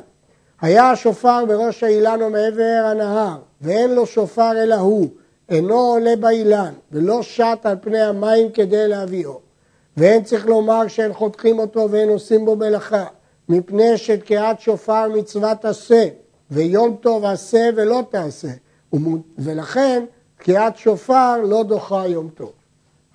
היה 0.60 0.90
השופר 0.90 1.44
בראש 1.44 1.82
האילן 1.82 2.22
או 2.22 2.30
מעבר 2.30 2.82
הנהר, 2.84 3.38
ואין 3.60 3.94
לו 3.94 4.06
שופר 4.06 4.62
אלא 4.62 4.74
הוא, 4.74 5.08
אינו 5.48 5.78
עולה 5.78 6.16
באילן, 6.16 6.74
ולא 6.92 7.22
שט 7.22 7.58
על 7.64 7.76
פני 7.80 8.00
המים 8.00 8.52
כדי 8.52 8.88
להביאו. 8.88 9.47
ואין 9.98 10.24
צריך 10.24 10.46
לומר 10.46 10.88
שאין 10.88 11.12
חותכים 11.12 11.58
אותו 11.58 11.88
ואין 11.90 12.08
עושים 12.08 12.44
בו 12.44 12.56
מלאכה, 12.56 13.04
מפני 13.48 13.96
שתקיעת 13.98 14.60
שופר 14.60 15.08
מצוות 15.08 15.64
עשה, 15.64 16.08
ויום 16.50 16.96
טוב 17.00 17.24
עשה 17.24 17.70
ולא 17.76 18.02
תעשה, 18.10 18.48
ולכן 19.38 20.04
תקיעת 20.38 20.76
שופר 20.76 21.36
לא 21.42 21.62
דוחה 21.62 22.06
יום 22.06 22.28
טוב. 22.34 22.52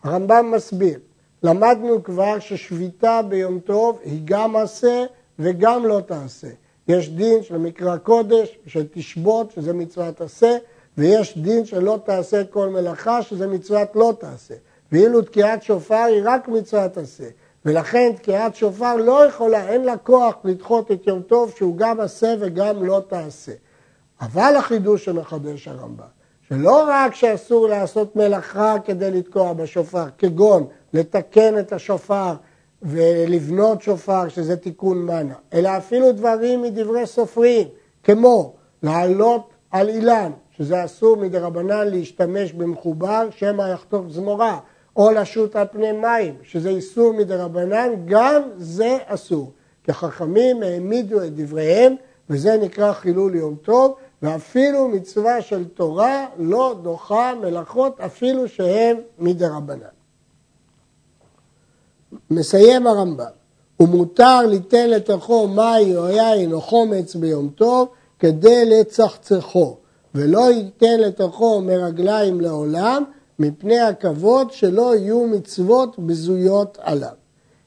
הרמב"ם 0.03 0.51
מסביר, 0.55 0.99
למדנו 1.43 2.03
כבר 2.03 2.39
ששביתה 2.39 3.21
ביום 3.29 3.59
טוב 3.59 3.99
היא 4.03 4.21
גם 4.25 4.55
עשה 4.55 5.03
וגם 5.39 5.85
לא 5.85 6.01
תעשה. 6.07 6.47
יש 6.87 7.09
דין 7.09 7.43
של 7.43 7.57
מקרא 7.57 7.97
קודש, 7.97 8.57
של 8.67 8.87
תשבות, 8.93 9.51
שזה 9.51 9.73
מצוות 9.73 10.21
עשה, 10.21 10.57
ויש 10.97 11.37
דין 11.37 11.65
שלא 11.65 11.99
תעשה 12.05 12.43
כל 12.43 12.69
מלאכה, 12.69 13.21
שזה 13.21 13.47
מצוות 13.47 13.95
לא 13.95 14.13
תעשה. 14.19 14.55
ואילו 14.93 15.21
תקיעת 15.21 15.63
שופר 15.63 15.95
היא 15.95 16.21
רק 16.25 16.47
מצוות 16.47 16.97
עשה. 16.97 17.23
ולכן 17.65 18.11
תקיעת 18.15 18.55
שופר 18.55 18.95
לא 18.95 19.25
יכולה, 19.25 19.69
אין 19.69 19.83
לה 19.83 19.97
כוח 19.97 20.35
לדחות 20.43 20.91
את 20.91 21.07
יום 21.07 21.21
טוב 21.21 21.53
שהוא 21.57 21.77
גם 21.77 21.99
עשה 21.99 22.35
וגם 22.39 22.85
לא 22.85 23.01
תעשה. 23.07 23.51
אבל 24.21 24.55
החידוש 24.57 25.05
שמחדש 25.05 25.67
הרמב"ם, 25.67 26.05
שלא 26.49 26.85
רק 26.87 27.15
שאסור 27.15 27.67
לעשות 27.67 28.15
מלאכה 28.15 28.75
כדי 28.85 29.11
לתקוע 29.11 29.53
בשופר, 29.53 30.05
כגון 30.17 30.67
לתקן 30.93 31.59
את 31.59 31.73
השופר 31.73 32.33
ולבנות 32.81 33.81
שופר, 33.81 34.27
שזה 34.27 34.57
תיקון 34.57 34.97
מנה, 35.05 35.35
אלא 35.53 35.77
אפילו 35.77 36.11
דברים 36.11 36.61
מדברי 36.61 37.05
סופרים, 37.05 37.67
כמו 38.03 38.53
לעלות 38.83 39.49
על 39.71 39.89
אילן, 39.89 40.31
שזה 40.57 40.85
אסור 40.85 41.17
מדרבנן 41.17 41.87
להשתמש 41.87 42.53
במחובר, 42.53 43.27
שמא 43.31 43.63
יחטוף 43.63 44.05
זמורה, 44.09 44.59
או 44.95 45.11
לשוט 45.11 45.55
על 45.55 45.67
פני 45.71 45.91
מים, 45.91 46.35
שזה 46.43 46.69
איסור 46.69 47.13
מדרבנן, 47.13 47.89
גם 48.05 48.41
זה 48.57 48.97
אסור. 49.05 49.51
כי 49.83 49.93
חכמים 49.93 50.63
העמידו 50.63 51.23
את 51.23 51.35
דבריהם, 51.35 51.95
וזה 52.29 52.57
נקרא 52.57 52.93
חילול 52.93 53.35
יום 53.35 53.55
טוב, 53.55 53.95
ואפילו 54.21 54.87
מצווה 54.87 55.41
של 55.41 55.65
תורה 55.67 56.25
לא 56.37 56.75
דוחה 56.83 57.33
מלאכות 57.41 57.99
אפילו 57.99 58.47
שהם 58.47 58.97
מדרבנן. 59.19 59.93
מסיים 62.29 62.87
הרמב"ם, 62.87 63.25
ומותר 63.79 64.41
ליתן 64.47 64.89
לתוכו 64.89 65.47
מים 65.47 65.97
או 65.97 66.09
יין 66.09 66.53
או 66.53 66.61
חומץ 66.61 67.15
ביום 67.15 67.49
טוב 67.49 67.87
כדי 68.19 68.65
לצחצחו, 68.65 69.77
ולא 70.15 70.51
ייתן 70.51 70.99
לתוכו 70.99 71.61
מרגליים 71.61 72.41
לעולם, 72.41 73.03
מפני 73.39 73.79
הכבוד 73.79 74.51
שלא 74.51 74.95
יהיו 74.95 75.27
מצוות 75.27 75.99
בזויות 75.99 76.77
עליו. 76.81 77.13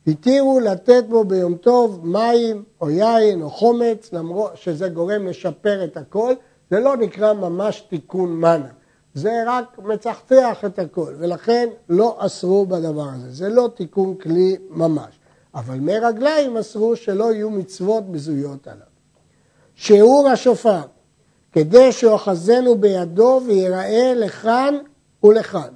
התירו 0.06 0.60
לתת 0.60 1.04
בו 1.08 1.24
ביום 1.24 1.54
טוב 1.54 2.00
מים 2.06 2.64
או 2.80 2.90
יין 2.90 3.42
או 3.42 3.50
חומץ, 3.50 4.12
למרות 4.12 4.56
שזה 4.56 4.88
גורם 4.88 5.26
לשפר 5.26 5.84
את 5.84 5.96
הכל, 5.96 6.34
זה 6.70 6.80
לא 6.80 6.96
נקרא 6.96 7.32
ממש 7.32 7.80
תיקון 7.80 8.32
מנה, 8.32 8.68
זה 9.14 9.42
רק 9.46 9.78
מצחצח 9.78 10.64
את 10.66 10.78
הכל, 10.78 11.14
ולכן 11.18 11.68
לא 11.88 12.16
אסרו 12.18 12.66
בדבר 12.66 13.08
הזה, 13.14 13.30
זה 13.30 13.48
לא 13.48 13.70
תיקון 13.74 14.14
כלי 14.14 14.56
ממש. 14.70 15.18
אבל 15.54 15.80
מרגליים 15.80 16.56
אסרו 16.56 16.96
שלא 16.96 17.32
יהיו 17.32 17.50
מצוות 17.50 18.12
בזויות 18.12 18.68
עליו. 18.68 18.86
שיעור 19.74 20.28
השופר, 20.28 20.80
כדי 21.52 21.92
שאוחזנו 21.92 22.78
בידו 22.78 23.40
ויראה 23.46 24.12
לכאן 24.16 24.78
ולכאן. 25.24 25.68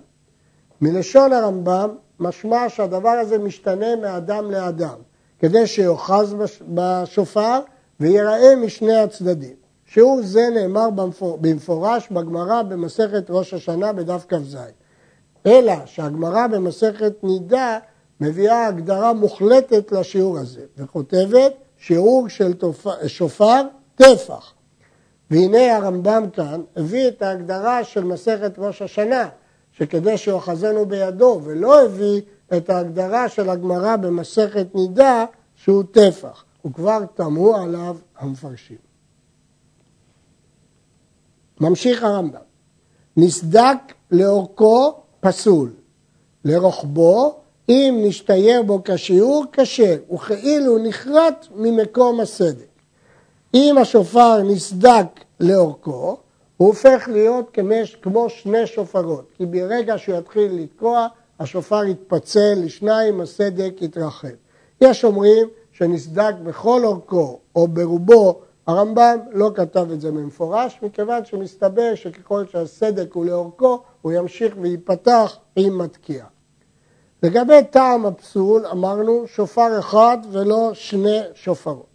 מלשון 0.81 1.33
הרמב"ם 1.33 1.91
משמע 2.21 2.69
שהדבר 2.69 3.09
הזה 3.09 3.39
משתנה 3.39 3.97
מאדם 3.97 4.51
לאדם, 4.51 4.97
כדי 5.39 5.67
שיאחז 5.67 6.35
בשופר 6.69 7.61
ויראה 8.01 8.57
משני 8.57 8.97
הצדדים. 8.97 9.55
שיעור 9.87 10.21
זה 10.23 10.49
נאמר 10.55 10.89
במפורש 11.41 12.09
בגמרא 12.11 12.63
במסכת 12.63 13.25
ראש 13.31 13.55
השנה 13.55 13.93
בדף 13.93 14.25
כ"ז. 14.29 14.57
אלא 15.47 15.73
שהגמרא 15.87 16.47
במסכת 16.47 17.13
נידה 17.23 17.79
מביאה 18.21 18.67
הגדרה 18.67 19.13
מוחלטת 19.13 19.93
לשיעור 19.93 20.39
הזה, 20.39 20.61
וכותבת 20.77 21.53
שיעור 21.79 22.29
של 22.29 22.53
שופר 23.07 23.63
טפח. 23.95 24.53
והנה 25.31 25.77
הרמב"ם 25.77 26.25
כאן 26.33 26.63
הביא 26.77 27.09
את 27.09 27.23
ההגדרה 27.23 27.85
של 27.85 28.05
מסכת 28.05 28.53
ראש 28.59 28.83
השנה, 28.83 29.29
שכדי 29.73 30.19
שאוחזנו 30.19 30.87
בידו, 30.87 31.41
ולא 31.45 31.85
הביא 31.85 32.21
את 32.57 32.71
ההגדרה 32.71 33.29
של 33.29 33.51
הגמרא 33.51 33.97
במסכת 33.97 34.67
נידה 34.75 35.25
שהוא 35.55 35.85
טפח. 35.91 36.45
וכבר 36.67 37.05
תמהו 37.15 37.57
עליו 37.57 37.97
המפרשים. 38.19 38.77
ממשיך 41.61 42.03
הרמב"ם, 42.03 42.41
נסדק 43.17 43.79
לאורכו 44.11 45.01
פסול, 45.21 45.73
לרוחבו 46.45 47.41
אם 47.69 47.99
נשתייר 48.03 48.63
בו 48.63 48.83
כשיעור 48.85 49.45
כשר, 49.53 49.97
וכאילו 50.15 50.79
נחרט 50.79 51.47
ממקום 51.55 52.21
הסדק. 52.21 52.70
אם 53.55 53.79
השופר 53.79 54.43
נסדק 54.43 55.07
לאורכו, 55.41 56.17
הוא 56.57 56.69
הופך 56.69 57.09
להיות 57.13 57.51
כמש, 57.53 57.97
כמו 58.03 58.29
שני 58.29 58.67
שופרות, 58.67 59.25
כי 59.37 59.47
ברגע 59.47 59.99
שהוא 59.99 60.19
יתחיל 60.19 60.53
לתקוע, 60.53 61.07
השופר 61.41 61.85
יתפצל 61.85 62.55
לשניים, 62.57 63.21
הסדק 63.21 63.73
יתרחב. 63.81 64.29
יש 64.81 65.05
אומרים 65.05 65.49
שנסדק 65.73 66.35
בכל 66.45 66.85
אורכו 66.85 67.39
או 67.57 67.69
ברובו, 67.69 68.41
הרמב"ם 68.67 69.19
לא 69.33 69.51
כתב 69.55 69.87
את 69.93 70.01
זה 70.01 70.11
במפורש, 70.11 70.79
מכיוון 70.83 71.25
שמסתבר 71.25 71.95
שככל 71.95 72.45
שהסדק 72.53 73.13
הוא 73.13 73.27
לאורכו, 73.27 73.83
הוא 74.03 74.13
ימשיך 74.13 74.55
וייפתח 74.61 75.37
עם 75.57 75.79
מתקיעה. 75.79 76.27
לגבי 77.23 77.65
טעם 77.71 78.07
הפסול, 78.07 78.67
אמרנו 78.67 79.25
שופר 79.27 79.79
אחד 79.79 80.19
ולא 80.33 80.71
שני 80.75 81.21
שופרות. 81.35 81.90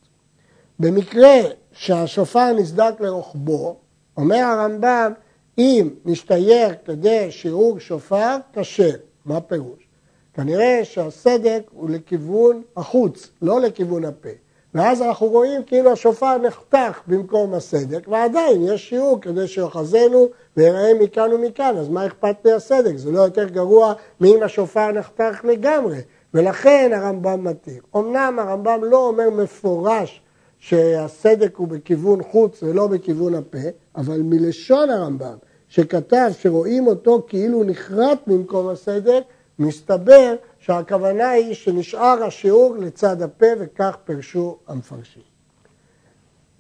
במקרה 0.80 1.38
שהשופר 1.72 2.52
נסדק 2.52 2.94
לרוחבו, 3.00 3.76
אומר 4.18 4.38
הרמב"ם, 4.38 5.14
אם 5.58 5.90
נשתייר 6.06 6.70
כדי 6.86 7.32
שיעור 7.32 7.80
שופר, 7.80 8.38
כשר. 8.54 8.96
מה 9.26 9.42
פירוש? 9.42 9.88
כנראה 10.34 10.80
שהסדק 10.84 11.62
הוא 11.72 11.90
לכיוון 11.90 12.62
החוץ, 12.78 13.30
לא 13.42 13.62
לכיוון 13.62 14.06
הפה. 14.06 14.30
ואז 14.74 15.02
אנחנו 15.02 15.28
רואים 15.28 15.64
כאילו 15.64 15.92
השופר 15.92 16.38
נחתך 16.38 17.02
במקום 17.08 17.54
הסדק, 17.54 18.08
ועדיין 18.08 18.68
יש 18.68 18.90
שיעור 18.90 19.22
כדי 19.22 19.48
שיוחזנו 19.48 20.28
ויראה 20.58 20.94
מכאן 21.00 21.34
ומכאן, 21.34 21.78
אז 21.78 21.90
מה 21.90 22.06
אכפת 22.06 22.36
לי 22.46 22.52
הסדק? 22.52 22.96
זה 22.96 23.12
לא 23.12 23.20
יותר 23.20 23.50
גרוע 23.50 23.94
מאם 24.22 24.44
השופר 24.44 24.92
נחתך 24.92 25.42
לגמרי, 25.44 25.98
ולכן 26.34 26.92
הרמב"ם 26.96 27.44
מתיר. 27.44 27.82
אמנם 27.96 28.40
הרמב"ם 28.40 28.84
לא 28.84 29.08
אומר 29.08 29.30
מפורש 29.30 30.22
שהסדק 30.68 31.56
הוא 31.56 31.68
בכיוון 31.68 32.24
חוץ 32.24 32.64
ולא 32.64 32.88
בכיוון 32.88 33.36
הפה, 33.36 33.68
אבל 33.96 34.22
מלשון 34.22 34.90
הרמב"ם, 34.90 35.38
שכתב 35.70 36.32
שרואים 36.40 36.88
אותו 36.88 37.26
כאילו 37.28 37.64
נחרט 37.64 38.20
במקום 38.28 38.70
הסדק, 38.70 39.24
מסתבר 39.60 40.36
שהכוונה 40.60 41.30
היא 41.30 41.54
שנשאר 41.54 42.24
השיעור 42.24 42.76
לצד 42.78 43.22
הפה 43.22 43.46
וכך 43.60 43.98
פרשו 44.06 44.58
המפרשים. 44.68 45.22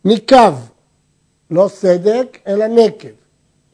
ניקב, 0.05 0.53
לא 1.51 1.67
סדק, 1.67 2.37
אלא 2.47 2.67
נקב. 2.67 3.15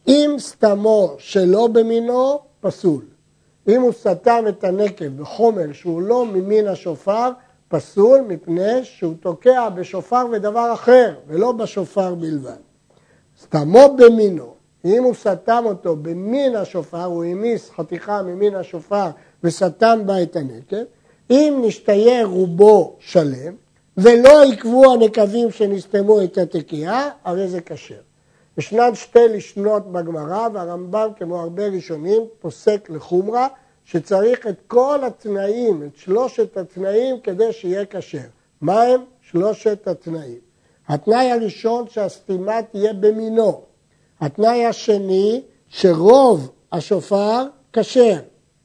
אם 0.07 0.35
סתמו 0.39 1.15
שלא 1.17 1.67
במינו, 1.67 2.39
פסול. 2.59 3.05
אם 3.67 3.81
הוא 3.81 3.91
סתם 3.91 4.45
את 4.50 4.63
הנקב 4.63 5.05
בחומר 5.05 5.73
שהוא 5.73 6.01
לא 6.01 6.25
ממין 6.25 6.67
השופר, 6.67 7.29
פסול 7.71 8.21
מפני 8.27 8.83
שהוא 8.83 9.13
תוקע 9.19 9.69
בשופר 9.69 10.25
ודבר 10.31 10.73
אחר, 10.73 11.13
ולא 11.27 11.51
בשופר 11.51 12.15
בלבד. 12.15 12.57
סתמו 13.41 13.95
במינו, 13.97 14.53
אם 14.85 15.03
הוא 15.03 15.13
סתם 15.13 15.63
אותו 15.65 15.95
במין 15.95 16.55
השופר, 16.55 17.03
הוא 17.03 17.23
המיס 17.23 17.69
חתיכה 17.69 18.21
ממין 18.21 18.55
השופר 18.55 19.09
וסתם 19.43 19.99
בה 20.05 20.23
את 20.23 20.35
הנקב, 20.35 20.83
אם 21.29 21.61
נשתייר 21.65 22.25
רובו 22.25 22.95
שלם, 22.99 23.53
ולא 23.97 24.43
עקבו 24.43 24.93
הנקבים 24.93 25.51
שנסתמו 25.51 26.21
את 26.21 26.37
התקיעה, 26.37 27.09
הרי 27.23 27.47
זה 27.47 27.61
כשר. 27.61 27.95
ישנן 28.57 28.95
שתי 28.95 29.27
לשנות 29.27 29.91
בגמרא, 29.91 30.47
והרמב"ם, 30.53 31.09
כמו 31.17 31.39
הרבה 31.39 31.67
ראשונים, 31.67 32.21
פוסק 32.39 32.89
לחומרה, 32.89 33.47
שצריך 33.91 34.48
את 34.48 34.62
כל 34.67 35.00
התנאים, 35.03 35.83
את 35.83 35.95
שלושת 35.95 36.57
התנאים, 36.57 37.19
כדי 37.19 37.53
שיהיה 37.53 37.86
כשר. 37.86 38.17
מה 38.62 38.81
הם 38.81 39.01
שלושת 39.21 39.88
התנאים? 39.88 40.39
התנאי 40.88 41.31
הראשון 41.31 41.86
שהסתימה 41.89 42.62
תהיה 42.71 42.93
במינו. 42.93 43.62
התנאי 44.21 44.65
השני, 44.65 45.41
שרוב 45.67 46.51
השופר 46.71 47.43
כשר. 47.74 48.19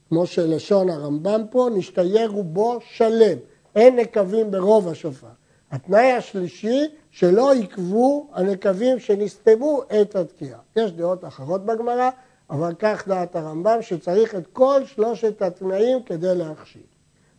כמו 0.09 0.26
שלשון 0.26 0.90
הרמב"ם 0.90 1.42
פה, 1.50 1.68
נשתייר 1.75 2.30
רובו 2.30 2.78
שלם. 2.95 3.38
אין 3.76 3.97
נקבים 3.97 4.50
ברוב 4.50 4.88
השופר. 4.88 5.26
התנאי 5.71 6.12
השלישי, 6.12 6.85
שלא 7.11 7.52
עיכבו 7.52 8.26
הנקבים 8.33 8.99
שנסתמו 8.99 9.83
את 10.00 10.16
התקיעה. 10.16 10.59
יש 10.76 10.92
דעות 10.92 11.25
אחרות 11.25 11.64
בגמרא, 11.66 12.11
אבל 12.50 12.74
כך 12.78 13.08
דעת 13.08 13.36
הרמב"ם, 13.36 13.78
שצריך 13.80 14.34
את 14.34 14.46
כל 14.52 14.80
שלושת 14.85 15.42
התנאים 15.42 16.02
כדי 16.02 16.35
להכשיר. 16.35 16.82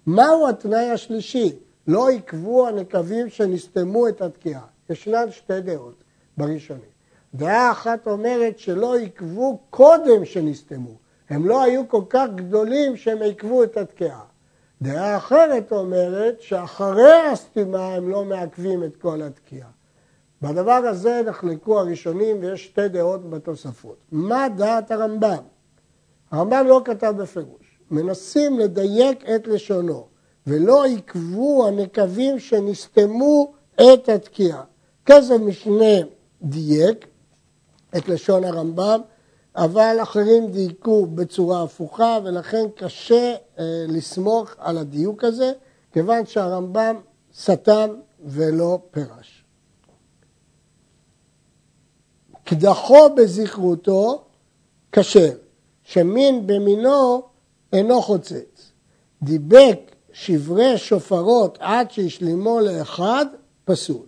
מהו 0.05 0.49
התנאי 0.49 0.89
השלישי? 0.89 1.55
לא 1.87 2.09
עיכבו 2.09 2.67
הנקבים 2.67 3.29
שנסתמו 3.29 4.07
את 4.07 4.21
התקיעה. 4.21 4.65
ישנן 4.89 5.31
שתי 5.31 5.61
דעות 5.61 6.03
בראשונים. 6.37 6.97
דעה 7.33 7.71
אחת 7.71 8.07
אומרת 8.07 8.59
שלא 8.59 8.97
עיכבו 8.97 9.59
קודם 9.69 10.25
שנסתמו. 10.25 10.95
הם 11.29 11.47
לא 11.47 11.63
היו 11.63 11.89
כל 11.89 12.01
כך 12.09 12.25
גדולים 12.35 12.97
שהם 12.97 13.21
עיכבו 13.21 13.63
את 13.63 13.77
התקיעה. 13.77 14.21
דעה 14.81 15.17
אחרת 15.17 15.71
אומרת 15.71 16.41
שאחרי 16.41 17.27
הסתימה 17.31 17.87
הם 17.87 18.09
לא 18.09 18.25
מעכבים 18.25 18.83
את 18.83 18.95
כל 18.95 19.21
התקיעה. 19.21 19.69
בדבר 20.41 20.71
הזה 20.71 21.21
נחלקו 21.25 21.79
הראשונים 21.79 22.37
ויש 22.39 22.65
שתי 22.65 22.87
דעות 22.87 23.29
בתוספות. 23.29 23.97
מה 24.11 24.49
דעת 24.49 24.91
הרמב"ם? 24.91 25.43
הרמב"ם 26.31 26.65
לא 26.67 26.81
כתב 26.85 27.13
בפירוש. 27.17 27.79
מנסים 27.91 28.59
לדייק 28.59 29.29
את 29.35 29.47
לשונו 29.47 30.07
ולא 30.47 30.85
עיכבו 30.85 31.67
הנקבים 31.67 32.39
שנסתמו 32.39 33.53
את 33.75 34.09
התקיעה. 34.09 34.63
כסף 35.05 35.35
משנה 35.39 35.95
דייק 36.41 37.05
את 37.97 38.09
לשון 38.09 38.43
הרמב"ם 38.43 39.01
אבל 39.55 39.97
אחרים 40.03 40.47
דייקו 40.51 41.05
בצורה 41.05 41.63
הפוכה 41.63 42.17
ולכן 42.23 42.65
קשה 42.75 43.35
אה, 43.59 43.85
לסמוך 43.87 44.55
על 44.57 44.77
הדיוק 44.77 45.23
הזה, 45.23 45.51
כיוון 45.93 46.25
שהרמב"ם 46.25 46.95
סתם 47.35 47.89
ולא 48.25 48.79
פירש. 48.91 49.36
קדחו 52.47 53.09
בזכרותו 53.15 54.23
כשר, 54.91 55.31
שמין 55.83 56.47
במינו 56.47 57.21
אינו 57.73 58.01
חוצץ. 58.01 58.71
דיבק 59.21 59.79
שברי 60.11 60.77
שופרות 60.77 61.57
עד 61.61 61.91
שהשלימו 61.91 62.59
לאחד, 62.59 63.25
פסול. 63.65 64.05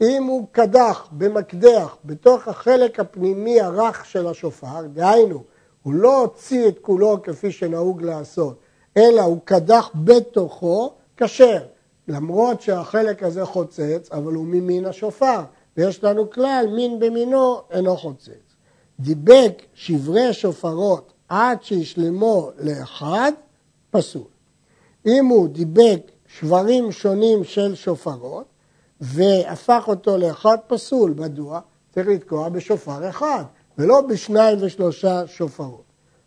אם 0.00 0.24
הוא 0.24 0.46
קדח 0.52 1.08
במקדח 1.12 1.96
בתוך 2.04 2.48
החלק 2.48 3.00
הפנימי 3.00 3.60
הרך 3.60 4.04
של 4.04 4.26
השופר, 4.26 4.86
דהיינו, 4.92 5.42
הוא 5.82 5.94
לא 5.94 6.20
הוציא 6.20 6.68
את 6.68 6.78
כולו 6.78 7.22
כפי 7.22 7.52
שנהוג 7.52 8.02
לעשות, 8.02 8.60
אלא 8.96 9.22
הוא 9.22 9.38
קדח 9.44 9.90
בתוכו, 9.94 10.92
כשר. 11.16 11.62
למרות 12.08 12.60
שהחלק 12.60 13.22
הזה 13.22 13.44
חוצץ, 13.44 14.08
אבל 14.12 14.32
הוא 14.32 14.46
ממין 14.46 14.86
השופר, 14.86 15.40
ויש 15.80 16.04
לנו 16.04 16.30
כלל, 16.30 16.66
מין 16.70 16.98
במינו 16.98 17.60
אינו 17.70 17.96
חוצץ. 17.96 18.54
דיבק 19.00 19.62
שברי 19.74 20.32
שופרות 20.32 21.12
עד 21.28 21.62
שישלמו 21.62 22.50
לאחד, 22.58 23.32
פסול. 23.90 24.26
אם 25.06 25.26
הוא 25.26 25.48
דיבק 25.48 26.10
שברים 26.26 26.92
שונים 26.92 27.44
של 27.44 27.74
שופרות, 27.74 28.44
והפך 29.00 29.84
אותו 29.88 30.16
לאחד 30.16 30.56
פסול. 30.66 31.14
מדוע? 31.16 31.60
צריך 31.94 32.08
לתקוע 32.08 32.48
בשופר 32.48 33.08
אחד, 33.08 33.44
ולא 33.78 34.00
בשניים 34.00 34.58
ושלושה 34.60 35.26
שופרות. 35.26 35.84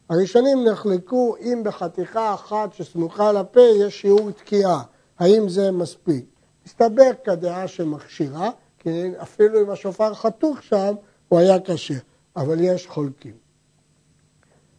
הראשונים 0.09 0.67
נחלקו 0.67 1.35
אם 1.41 1.61
בחתיכה 1.65 2.33
אחת 2.33 2.73
שסמוכה 2.73 3.31
לפה 3.31 3.61
יש 3.61 4.01
שיעור 4.01 4.31
תקיעה, 4.31 4.83
האם 5.19 5.49
זה 5.49 5.71
מספיק? 5.71 6.25
מסתבר 6.65 7.11
כדעה 7.23 7.67
שמכשירה, 7.67 8.49
כי 8.83 9.09
אפילו 9.21 9.61
אם 9.61 9.69
השופר 9.69 10.13
חתוך 10.13 10.63
שם, 10.63 10.93
הוא 11.27 11.39
היה 11.39 11.59
קשה, 11.59 11.93
אבל 12.35 12.57
יש 12.61 12.87
חולקים. 12.87 13.33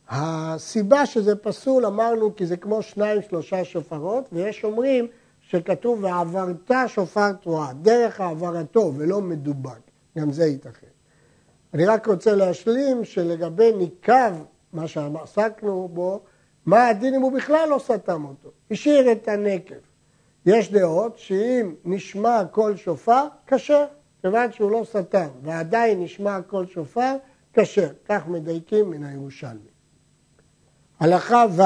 הסיבה 0.09 1.07
שזה 1.07 1.37
פסול, 1.37 1.87
אמרנו, 1.87 2.37
כי 2.37 2.47
זה 2.47 2.57
כמו 2.57 2.83
שניים 2.83 3.23
שלושה 3.23 3.65
שופרות, 3.65 4.29
ויש 4.33 4.65
אומרים 4.65 5.07
שכתוב 5.41 6.05
ועברת 6.05 6.71
שופר 6.87 7.33
תרועה, 7.33 7.73
דרך 7.73 8.21
העברתו 8.21 8.93
ולא 8.97 9.21
מדובק, 9.21 9.91
גם 10.19 10.33
זה 10.33 10.45
ייתכן. 10.45 10.87
אני 11.75 11.87
רק 11.87 12.07
רוצה 12.07 12.35
להשלים 12.35 13.05
שלגבי 13.05 13.73
ניקב, 13.73 14.33
מה 14.73 14.89
שעסקנו 14.89 15.89
בו, 15.93 16.21
מה 16.67 16.89
הדין 16.89 17.15
אם 17.15 17.23
הוא 17.23 17.33
בכלל 17.33 17.69
לא 17.71 17.79
סתם 17.79 18.25
אותו? 18.25 18.51
השאיר 18.71 19.13
את 19.13 19.29
הנקב. 19.29 19.94
יש 20.47 20.73
דעות 20.73 21.19
שאם 21.19 21.75
נשמע 21.85 22.43
קול 22.51 22.77
שופר, 22.77 23.27
כשר, 23.47 23.85
כיוון 24.23 24.53
שהוא 24.53 24.71
לא 24.71 24.83
סתם, 24.85 25.29
ועדיין 25.43 26.03
נשמע 26.03 26.43
קול 26.43 26.67
שופר, 26.67 27.17
כשר. 27.53 27.89
כך 28.09 28.27
מדייקים 28.27 28.91
מן 28.91 29.05
הירושלמי. 29.05 29.71
הלכה 31.01 31.45
ו' 31.57 31.63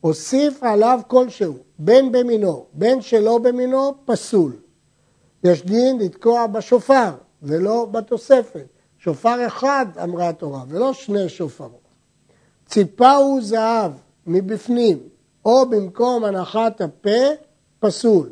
הוסיף 0.00 0.62
עליו 0.62 1.00
כלשהו, 1.06 1.54
בין 1.78 2.12
במינו, 2.12 2.66
בין 2.72 3.00
שלא 3.00 3.38
במינו, 3.38 3.94
פסול. 4.04 4.52
יש 5.44 5.64
דין 5.64 5.98
לתקוע 5.98 6.46
בשופר 6.46 7.10
ולא 7.42 7.86
בתוספת. 7.90 8.66
שופר 8.98 9.46
אחד, 9.46 9.86
אמרה 10.02 10.28
התורה, 10.28 10.64
ולא 10.68 10.92
שני 10.92 11.28
שופרות. 11.28 11.88
ציפה 12.66 13.12
הוא 13.12 13.40
זהב 13.42 13.92
מבפנים, 14.26 14.98
או 15.44 15.70
במקום 15.70 16.24
הנחת 16.24 16.80
הפה, 16.80 17.47
פסול. 17.80 18.28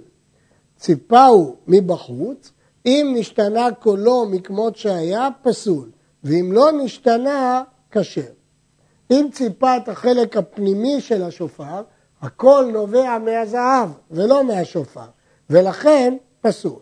ציפה 0.76 1.26
הוא 1.26 1.56
מבחוץ, 1.66 2.52
אם 2.87 3.14
נשתנה 3.16 3.68
קולו 3.72 4.26
מכמות 4.26 4.76
שהיה, 4.76 5.28
פסול, 5.42 5.90
ואם 6.24 6.52
לא 6.52 6.72
נשתנה, 6.72 7.62
כשר. 7.90 8.20
אם 9.11 9.28
ציפה 9.32 9.76
את 9.76 9.88
החלק 9.88 10.37
הפנימי 10.37 11.00
של 11.00 11.22
השופר, 11.22 11.82
הקול 12.22 12.70
נובע 12.72 13.18
מהזהב 13.18 13.88
ולא 14.11 14.44
מהשופר, 14.44 15.06
ולכן 15.50 16.16
פסול. 16.40 16.80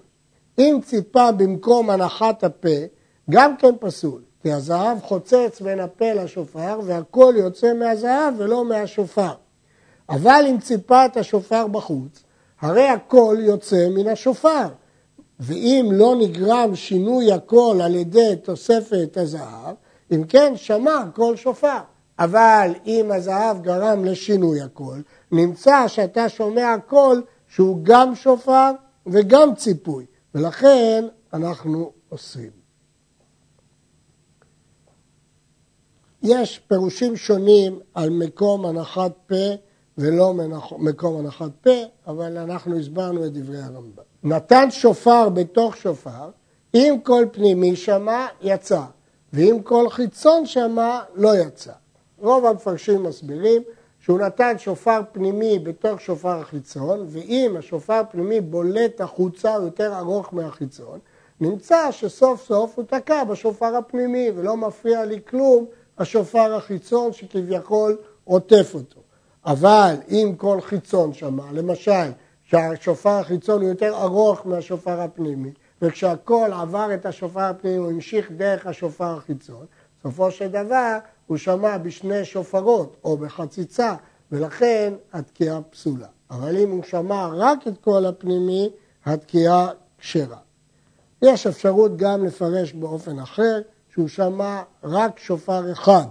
אם 0.58 0.78
ציפה 0.84 1.32
במקום 1.32 1.90
הנחת 1.90 2.44
הפה, 2.44 2.78
גם 3.30 3.56
כן 3.56 3.74
פסול, 3.80 4.22
כי 4.42 4.52
הזהב 4.52 5.00
חוצץ 5.00 5.60
בין 5.60 5.80
הפה 5.80 6.12
לשופר 6.12 6.80
והקול 6.84 7.36
יוצא 7.36 7.72
מהזהב 7.74 8.34
ולא 8.38 8.64
מהשופר. 8.64 9.32
אבל 10.08 10.44
אם 10.50 10.58
ציפה 10.60 11.06
את 11.06 11.16
השופר 11.16 11.66
בחוץ, 11.66 12.22
הרי 12.60 12.88
הקול 12.88 13.40
יוצא 13.40 13.88
מן 13.90 14.06
השופר. 14.06 14.68
ואם 15.40 15.88
לא 15.92 16.16
נגרם 16.20 16.74
שינוי 16.74 17.32
הקול 17.32 17.80
על 17.82 17.94
ידי 17.94 18.34
תוספת 18.42 19.16
הזהב, 19.16 19.74
אם 20.12 20.24
כן 20.28 20.52
שמע 20.56 21.02
קול 21.14 21.36
שופר. 21.36 21.78
אבל 22.18 22.70
אם 22.86 23.10
הזהב 23.14 23.62
גרם 23.62 24.04
לשינוי 24.04 24.60
הקול, 24.60 25.02
נמצא 25.32 25.88
שאתה 25.88 26.28
שומע 26.28 26.74
קול 26.86 27.22
שהוא 27.48 27.78
גם 27.82 28.14
שופר 28.14 28.70
וגם 29.06 29.54
ציפוי, 29.54 30.06
ולכן 30.34 31.04
אנחנו 31.32 31.92
אוסרים. 32.12 32.64
יש 36.22 36.58
פירושים 36.58 37.16
שונים 37.16 37.80
על 37.94 38.10
מקום 38.10 38.66
הנחת 38.66 39.12
פה 39.26 39.54
ולא 39.98 40.34
מקום 40.78 41.20
הנחת 41.20 41.50
פה, 41.62 41.70
אבל 42.06 42.38
אנחנו 42.38 42.78
הסברנו 42.78 43.26
את 43.26 43.32
דברי 43.32 43.58
הרמב"ם. 43.62 44.02
נתן 44.24 44.70
שופר 44.70 45.28
בתוך 45.28 45.76
שופר, 45.76 46.30
אם 46.74 46.96
קול 47.02 47.26
פנימי 47.32 47.76
שמע, 47.76 48.26
יצא, 48.42 48.82
ואם 49.32 49.58
קול 49.64 49.90
חיצון 49.90 50.46
שמע, 50.46 51.00
לא 51.14 51.36
יצא. 51.36 51.72
רוב 52.18 52.46
המפרשים 52.46 53.02
מסבירים 53.02 53.62
שהוא 54.00 54.18
נתן 54.18 54.58
שופר 54.58 55.00
פנימי 55.12 55.58
בתוך 55.58 56.00
שופר 56.00 56.38
החיצון, 56.40 57.06
ואם 57.08 57.54
השופר 57.58 57.92
הפנימי 57.94 58.40
בולט 58.40 59.00
החוצה, 59.00 59.56
הוא 59.56 59.64
יותר 59.64 59.98
ארוך 59.98 60.34
מהחיצון, 60.34 60.98
נמצא 61.40 61.90
שסוף 61.90 62.46
סוף 62.46 62.72
הוא 62.76 62.84
תקע 62.84 63.24
בשופר 63.24 63.76
הפנימי 63.76 64.30
ולא 64.34 64.56
מפריע 64.56 65.04
לי 65.04 65.20
כלום 65.28 65.66
השופר 65.98 66.54
החיצון 66.54 67.12
שכביכול 67.12 67.96
עוטף 68.24 68.70
אותו. 68.74 69.03
אבל 69.46 69.94
אם 70.10 70.32
כל 70.36 70.60
חיצון 70.60 71.12
שמע, 71.12 71.52
למשל 71.52 72.10
שהשופר 72.44 73.10
החיצון 73.10 73.62
הוא 73.62 73.70
יותר 73.70 73.94
ארוך 74.02 74.46
מהשופר 74.46 75.00
הפנימי, 75.00 75.50
וכשהקול 75.82 76.52
עבר 76.52 76.94
את 76.94 77.06
השופר 77.06 77.40
הפנימי 77.40 77.76
הוא 77.76 77.90
המשיך 77.90 78.30
דרך 78.32 78.66
השופר 78.66 79.16
החיצון, 79.16 79.66
בסופו 80.00 80.30
של 80.30 80.48
דבר 80.48 80.98
הוא 81.26 81.36
שמע 81.36 81.78
בשני 81.78 82.24
שופרות 82.24 82.96
או 83.04 83.16
בחציצה, 83.16 83.94
ולכן 84.32 84.94
התקיעה 85.12 85.62
פסולה. 85.62 86.06
אבל 86.30 86.56
אם 86.56 86.70
הוא 86.70 86.82
שמע 86.82 87.28
רק 87.32 87.68
את 87.68 87.78
קול 87.80 88.06
הפנימי, 88.06 88.70
התקיעה 89.04 89.68
כשרה. 89.98 90.38
יש 91.22 91.46
אפשרות 91.46 91.96
גם 91.96 92.24
לפרש 92.24 92.72
באופן 92.72 93.18
אחר, 93.18 93.60
שהוא 93.92 94.08
שמע 94.08 94.62
רק 94.84 95.18
שופר 95.18 95.72
אחד, 95.72 96.06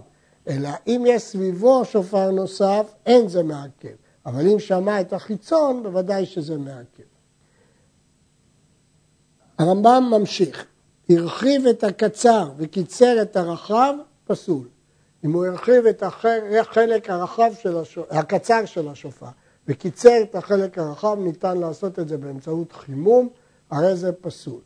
אלא 0.47 0.69
אם 0.88 1.03
יש 1.08 1.21
סביבו 1.21 1.86
שופר 1.86 2.32
נוסף, 2.32 2.93
אין 3.06 3.27
זה 3.27 3.43
מעכב. 3.43 3.95
אבל 4.25 4.47
אם 4.47 4.60
שמע 4.60 5.01
את 5.01 5.13
החיצון, 5.13 5.84
בוודאי 5.84 6.25
שזה 6.25 6.58
מעכב. 6.58 7.03
הרמב"ם 9.58 10.03
ממשיך, 10.12 10.65
הרחיב 11.10 11.67
את 11.67 11.84
הקצר 11.84 12.51
וקיצר 12.58 13.21
את 13.21 13.36
הרחב, 13.36 13.93
פסול. 14.25 14.67
אם 15.23 15.34
הוא 15.34 15.45
הרחיב 15.45 15.86
את 15.86 16.03
החלק 16.03 17.10
הרחב 17.10 17.51
של 17.62 17.77
השופר, 17.77 18.17
הקצר 18.17 18.65
של 18.65 18.88
השופר 18.88 19.27
וקיצר 19.67 20.21
את 20.21 20.36
החלק 20.36 20.77
הרחב, 20.77 21.17
ניתן 21.19 21.58
לעשות 21.58 21.99
את 21.99 22.08
זה 22.08 22.17
באמצעות 22.17 22.71
חימום, 22.71 23.29
הרי 23.71 23.95
זה 23.95 24.12
פסול. 24.12 24.62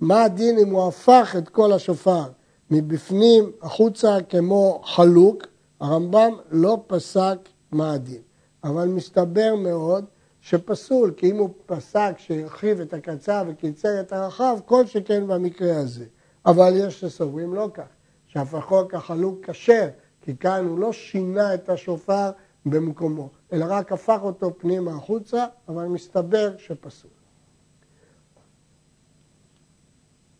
מה 0.00 0.24
הדין 0.24 0.58
אם 0.58 0.70
הוא 0.70 0.88
הפך 0.88 1.34
את 1.38 1.48
כל 1.48 1.72
השופר 1.72 2.24
מבפנים 2.70 3.52
החוצה 3.62 4.16
כמו 4.28 4.80
חלוק? 4.84 5.46
הרמב"ם 5.80 6.32
לא 6.50 6.82
פסק 6.86 7.38
מה 7.72 7.92
הדין, 7.92 8.22
אבל 8.64 8.88
מסתבר 8.88 9.54
מאוד 9.54 10.04
שפסול, 10.40 11.12
כי 11.16 11.30
אם 11.30 11.36
הוא 11.36 11.50
פסק 11.66 12.14
שהרחיב 12.18 12.80
את 12.80 12.94
הקצר 12.94 13.42
וקיצר 13.48 14.00
את 14.00 14.12
הרחב, 14.12 14.58
כל 14.64 14.86
שכן 14.86 15.26
במקרה 15.26 15.76
הזה. 15.76 16.04
אבל 16.46 16.72
יש 16.76 17.00
שסוברים 17.00 17.54
לא 17.54 17.68
כך. 17.74 17.84
שהפכו 18.32 18.88
כחלוק 18.88 19.50
כשר, 19.50 19.88
כי 20.20 20.36
כאן 20.36 20.66
הוא 20.66 20.78
לא 20.78 20.92
שינה 20.92 21.54
את 21.54 21.68
השופר 21.68 22.30
במקומו, 22.66 23.28
אלא 23.52 23.66
רק 23.68 23.92
הפך 23.92 24.18
אותו 24.22 24.58
פנימה 24.58 24.90
החוצה, 24.90 25.46
אבל 25.68 25.84
מסתבר 25.84 26.54
שפסול. 26.58 27.10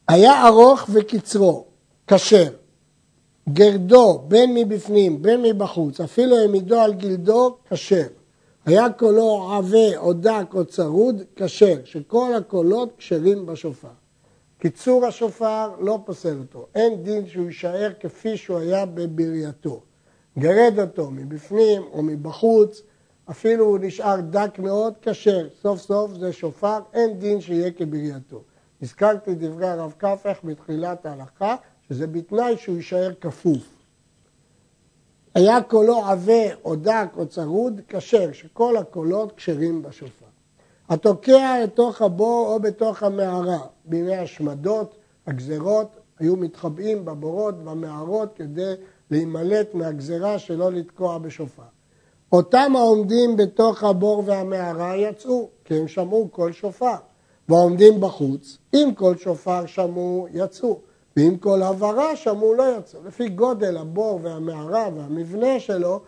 היה 0.09 0.47
ארוך 0.49 0.91
וקצרו, 0.93 1.67
כשר, 2.15 2.49
גרדו 3.49 4.25
בין 4.29 4.55
מבפנים 4.55 5.23
בין 5.23 5.43
מבחוץ, 5.43 6.01
אפילו 6.01 6.37
העמידו 6.37 6.81
על 6.81 6.93
גלדו, 6.93 7.57
כשר. 7.71 8.07
היה 8.67 8.91
קולו 8.91 9.51
עבה 9.53 9.97
או 9.97 10.13
דק 10.13 10.47
או 10.55 10.65
צרוד, 10.65 11.23
כשר, 11.37 11.75
שכל 11.85 12.35
הקולות 12.35 12.93
כשרים 12.99 13.47
בשופר. 13.47 13.89
קיצור 14.59 15.07
השופר 15.07 15.71
לא 15.81 15.99
פוסל 16.05 16.39
אותו, 16.39 16.67
אין 16.75 17.03
דין 17.03 17.27
שהוא 17.27 17.47
יישאר 17.47 17.91
כפי 18.01 18.37
שהוא 18.37 18.59
היה 18.59 18.87
בברייתו. 18.87 19.81
גרד 20.39 20.79
אותו 20.81 21.11
מבפנים 21.11 21.83
או 21.93 22.03
מבחוץ, 22.03 22.83
אפילו 23.31 23.65
הוא 23.65 23.79
נשאר 23.83 24.21
דק 24.21 24.59
מאוד, 24.59 24.95
כשר. 25.03 25.49
סוף 25.63 25.81
סוף 25.81 26.15
זה 26.15 26.33
שופר, 26.33 26.79
אין 26.93 27.19
דין 27.19 27.41
שיהיה 27.41 27.71
כברייתו. 27.71 28.43
הזכרתי 28.83 29.35
דברי 29.35 29.69
הרב 29.69 29.95
כפך 29.99 30.39
בתחילת 30.45 31.07
ההלכה, 31.07 31.57
שזה 31.91 32.07
בתנאי 32.07 32.57
שהוא 32.59 32.77
יישאר 32.77 33.13
כפוף. 33.21 33.63
היה 35.35 35.63
קולו 35.63 35.97
עבה 35.97 36.55
או 36.65 36.77
דק 36.77 37.09
או 37.17 37.27
צרוד, 37.27 37.81
כשר, 37.89 38.33
שכל 38.33 38.77
הקולות 38.77 39.33
כשרים 39.37 39.83
בשופר. 39.83 40.27
התוקע 40.89 41.57
לתוך 41.65 42.03
הבור 42.03 42.53
או 42.53 42.61
בתוך 42.61 43.03
המערה. 43.03 43.59
בימי 43.85 44.17
השמדות, 44.17 44.95
הגזרות, 45.27 45.89
היו 46.19 46.37
מתחבאים 46.37 47.05
בבורות, 47.05 47.65
במערות, 47.65 48.29
כדי 48.37 48.75
להימלט 49.11 49.75
מהגזרה 49.75 50.39
שלא 50.39 50.73
לתקוע 50.73 51.19
בשופר. 51.19 51.63
אותם 52.33 52.73
העומדים 52.77 53.37
בתוך 53.37 53.85
הבור 53.85 54.23
והמערה 54.27 54.97
יצאו, 54.97 55.49
כי 55.65 55.75
הם 55.75 55.89
שמעו 55.89 56.29
כל 56.31 56.53
שופר. 56.53 56.97
והעומדים 57.49 58.01
בחוץ, 58.01 58.59
אם 58.75 58.91
כל 58.95 59.17
שופר 59.17 59.67
שמעו, 59.67 60.27
יצאו. 60.33 60.90
ואם 61.17 61.37
כל 61.37 61.63
הברה 61.63 62.17
שמעו, 62.17 62.55
לא 62.55 62.79
יצאו. 62.79 63.01
לפי 63.05 63.29
גודל 63.29 63.77
הבור 63.77 64.21
והמערה 64.23 64.89
והמבנה 64.97 65.61
שלו, 65.61 66.01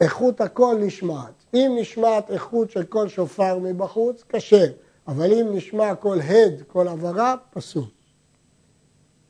איכות 0.00 0.40
הכל 0.40 0.76
נשמעת. 0.80 1.44
אם 1.54 1.76
נשמעת 1.80 2.30
איכות 2.30 2.70
של 2.70 2.84
כל 2.84 3.08
שופר 3.08 3.58
מבחוץ, 3.58 4.24
קשה, 4.26 4.66
אבל 5.08 5.32
אם 5.32 5.46
נשמע 5.52 5.94
כל 5.94 6.20
הד, 6.20 6.62
כל 6.66 6.88
עברה, 6.88 7.34
פסול. 7.50 7.84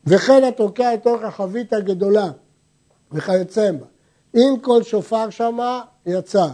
וכן 0.06 0.44
התוקע 0.44 0.94
לתוך 0.94 1.22
החבית 1.22 1.72
הגדולה 1.72 2.30
וכיוצא 3.12 3.72
בה. 3.72 3.86
אם 4.34 4.54
כל 4.60 4.82
שופר 4.82 5.30
שמע, 5.30 5.80
יצא, 6.06 6.46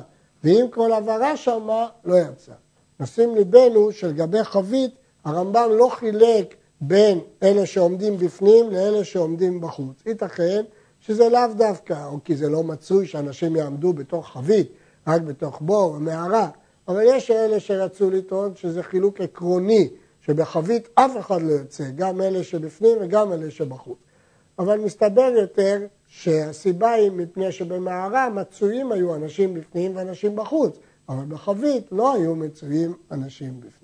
ואם 0.45 0.67
כל 0.71 0.93
עברה 0.93 1.37
שמע, 1.37 1.87
לא 2.05 2.15
יצא. 2.19 2.53
נשים 3.01 3.35
ליבנו 3.35 3.93
שלגבי 3.93 4.45
חבית, 4.45 4.95
הרמב"ם 5.25 5.71
לא 5.79 5.89
חילק 5.93 6.55
בין 6.81 7.21
אלה 7.43 7.67
שעומדים 7.67 8.17
בפנים 8.17 8.71
לאלה 8.71 9.05
שעומדים 9.05 9.61
בחוץ. 9.61 10.03
ייתכן 10.07 10.63
שזה 11.01 11.29
לאו 11.29 11.55
דווקא, 11.57 12.07
או 12.07 12.25
כי 12.25 12.37
זה 12.37 12.49
לא 12.49 12.65
מצוי 12.65 13.07
שאנשים 13.07 13.57
יעמדו 13.57 13.93
בתוך 13.93 14.29
חבית, 14.29 14.73
רק 15.07 15.23
בתוך 15.23 15.61
בור 15.61 15.95
או 15.95 16.01
מערה, 16.01 16.49
אבל 16.89 17.03
יש 17.07 17.31
אלה 17.31 17.61
שרצו 17.61 18.11
לטעון 18.11 18.57
שזה 18.57 18.83
חילוק 18.83 19.21
עקרוני, 19.21 19.89
שבחבית 20.21 20.89
אף 20.95 21.19
אחד 21.19 21.43
לא 21.43 21.53
יוצא, 21.53 21.85
גם 21.97 22.21
אלה 22.21 22.45
שבפנים 22.45 22.99
וגם 23.01 23.33
אלה 23.33 23.51
שבחוץ. 23.51 23.99
אבל 24.59 24.79
מסתבר 24.81 25.33
יותר 25.41 25.87
שהסיבה 26.07 26.91
היא 26.91 27.11
מפני 27.11 27.53
שבמערה 27.53 28.31
מצויים 28.31 28.93
היו 28.93 29.15
אנשים 29.15 29.55
בפנים 29.55 29.97
ואנשים 29.97 30.37
בחוץ, 30.37 30.79
אבל 31.09 31.25
בחבית 31.29 31.87
לא 31.93 32.15
היו 32.15 32.35
מצויים 32.35 32.95
אנשים 33.11 33.61
בפנים. 33.61 33.78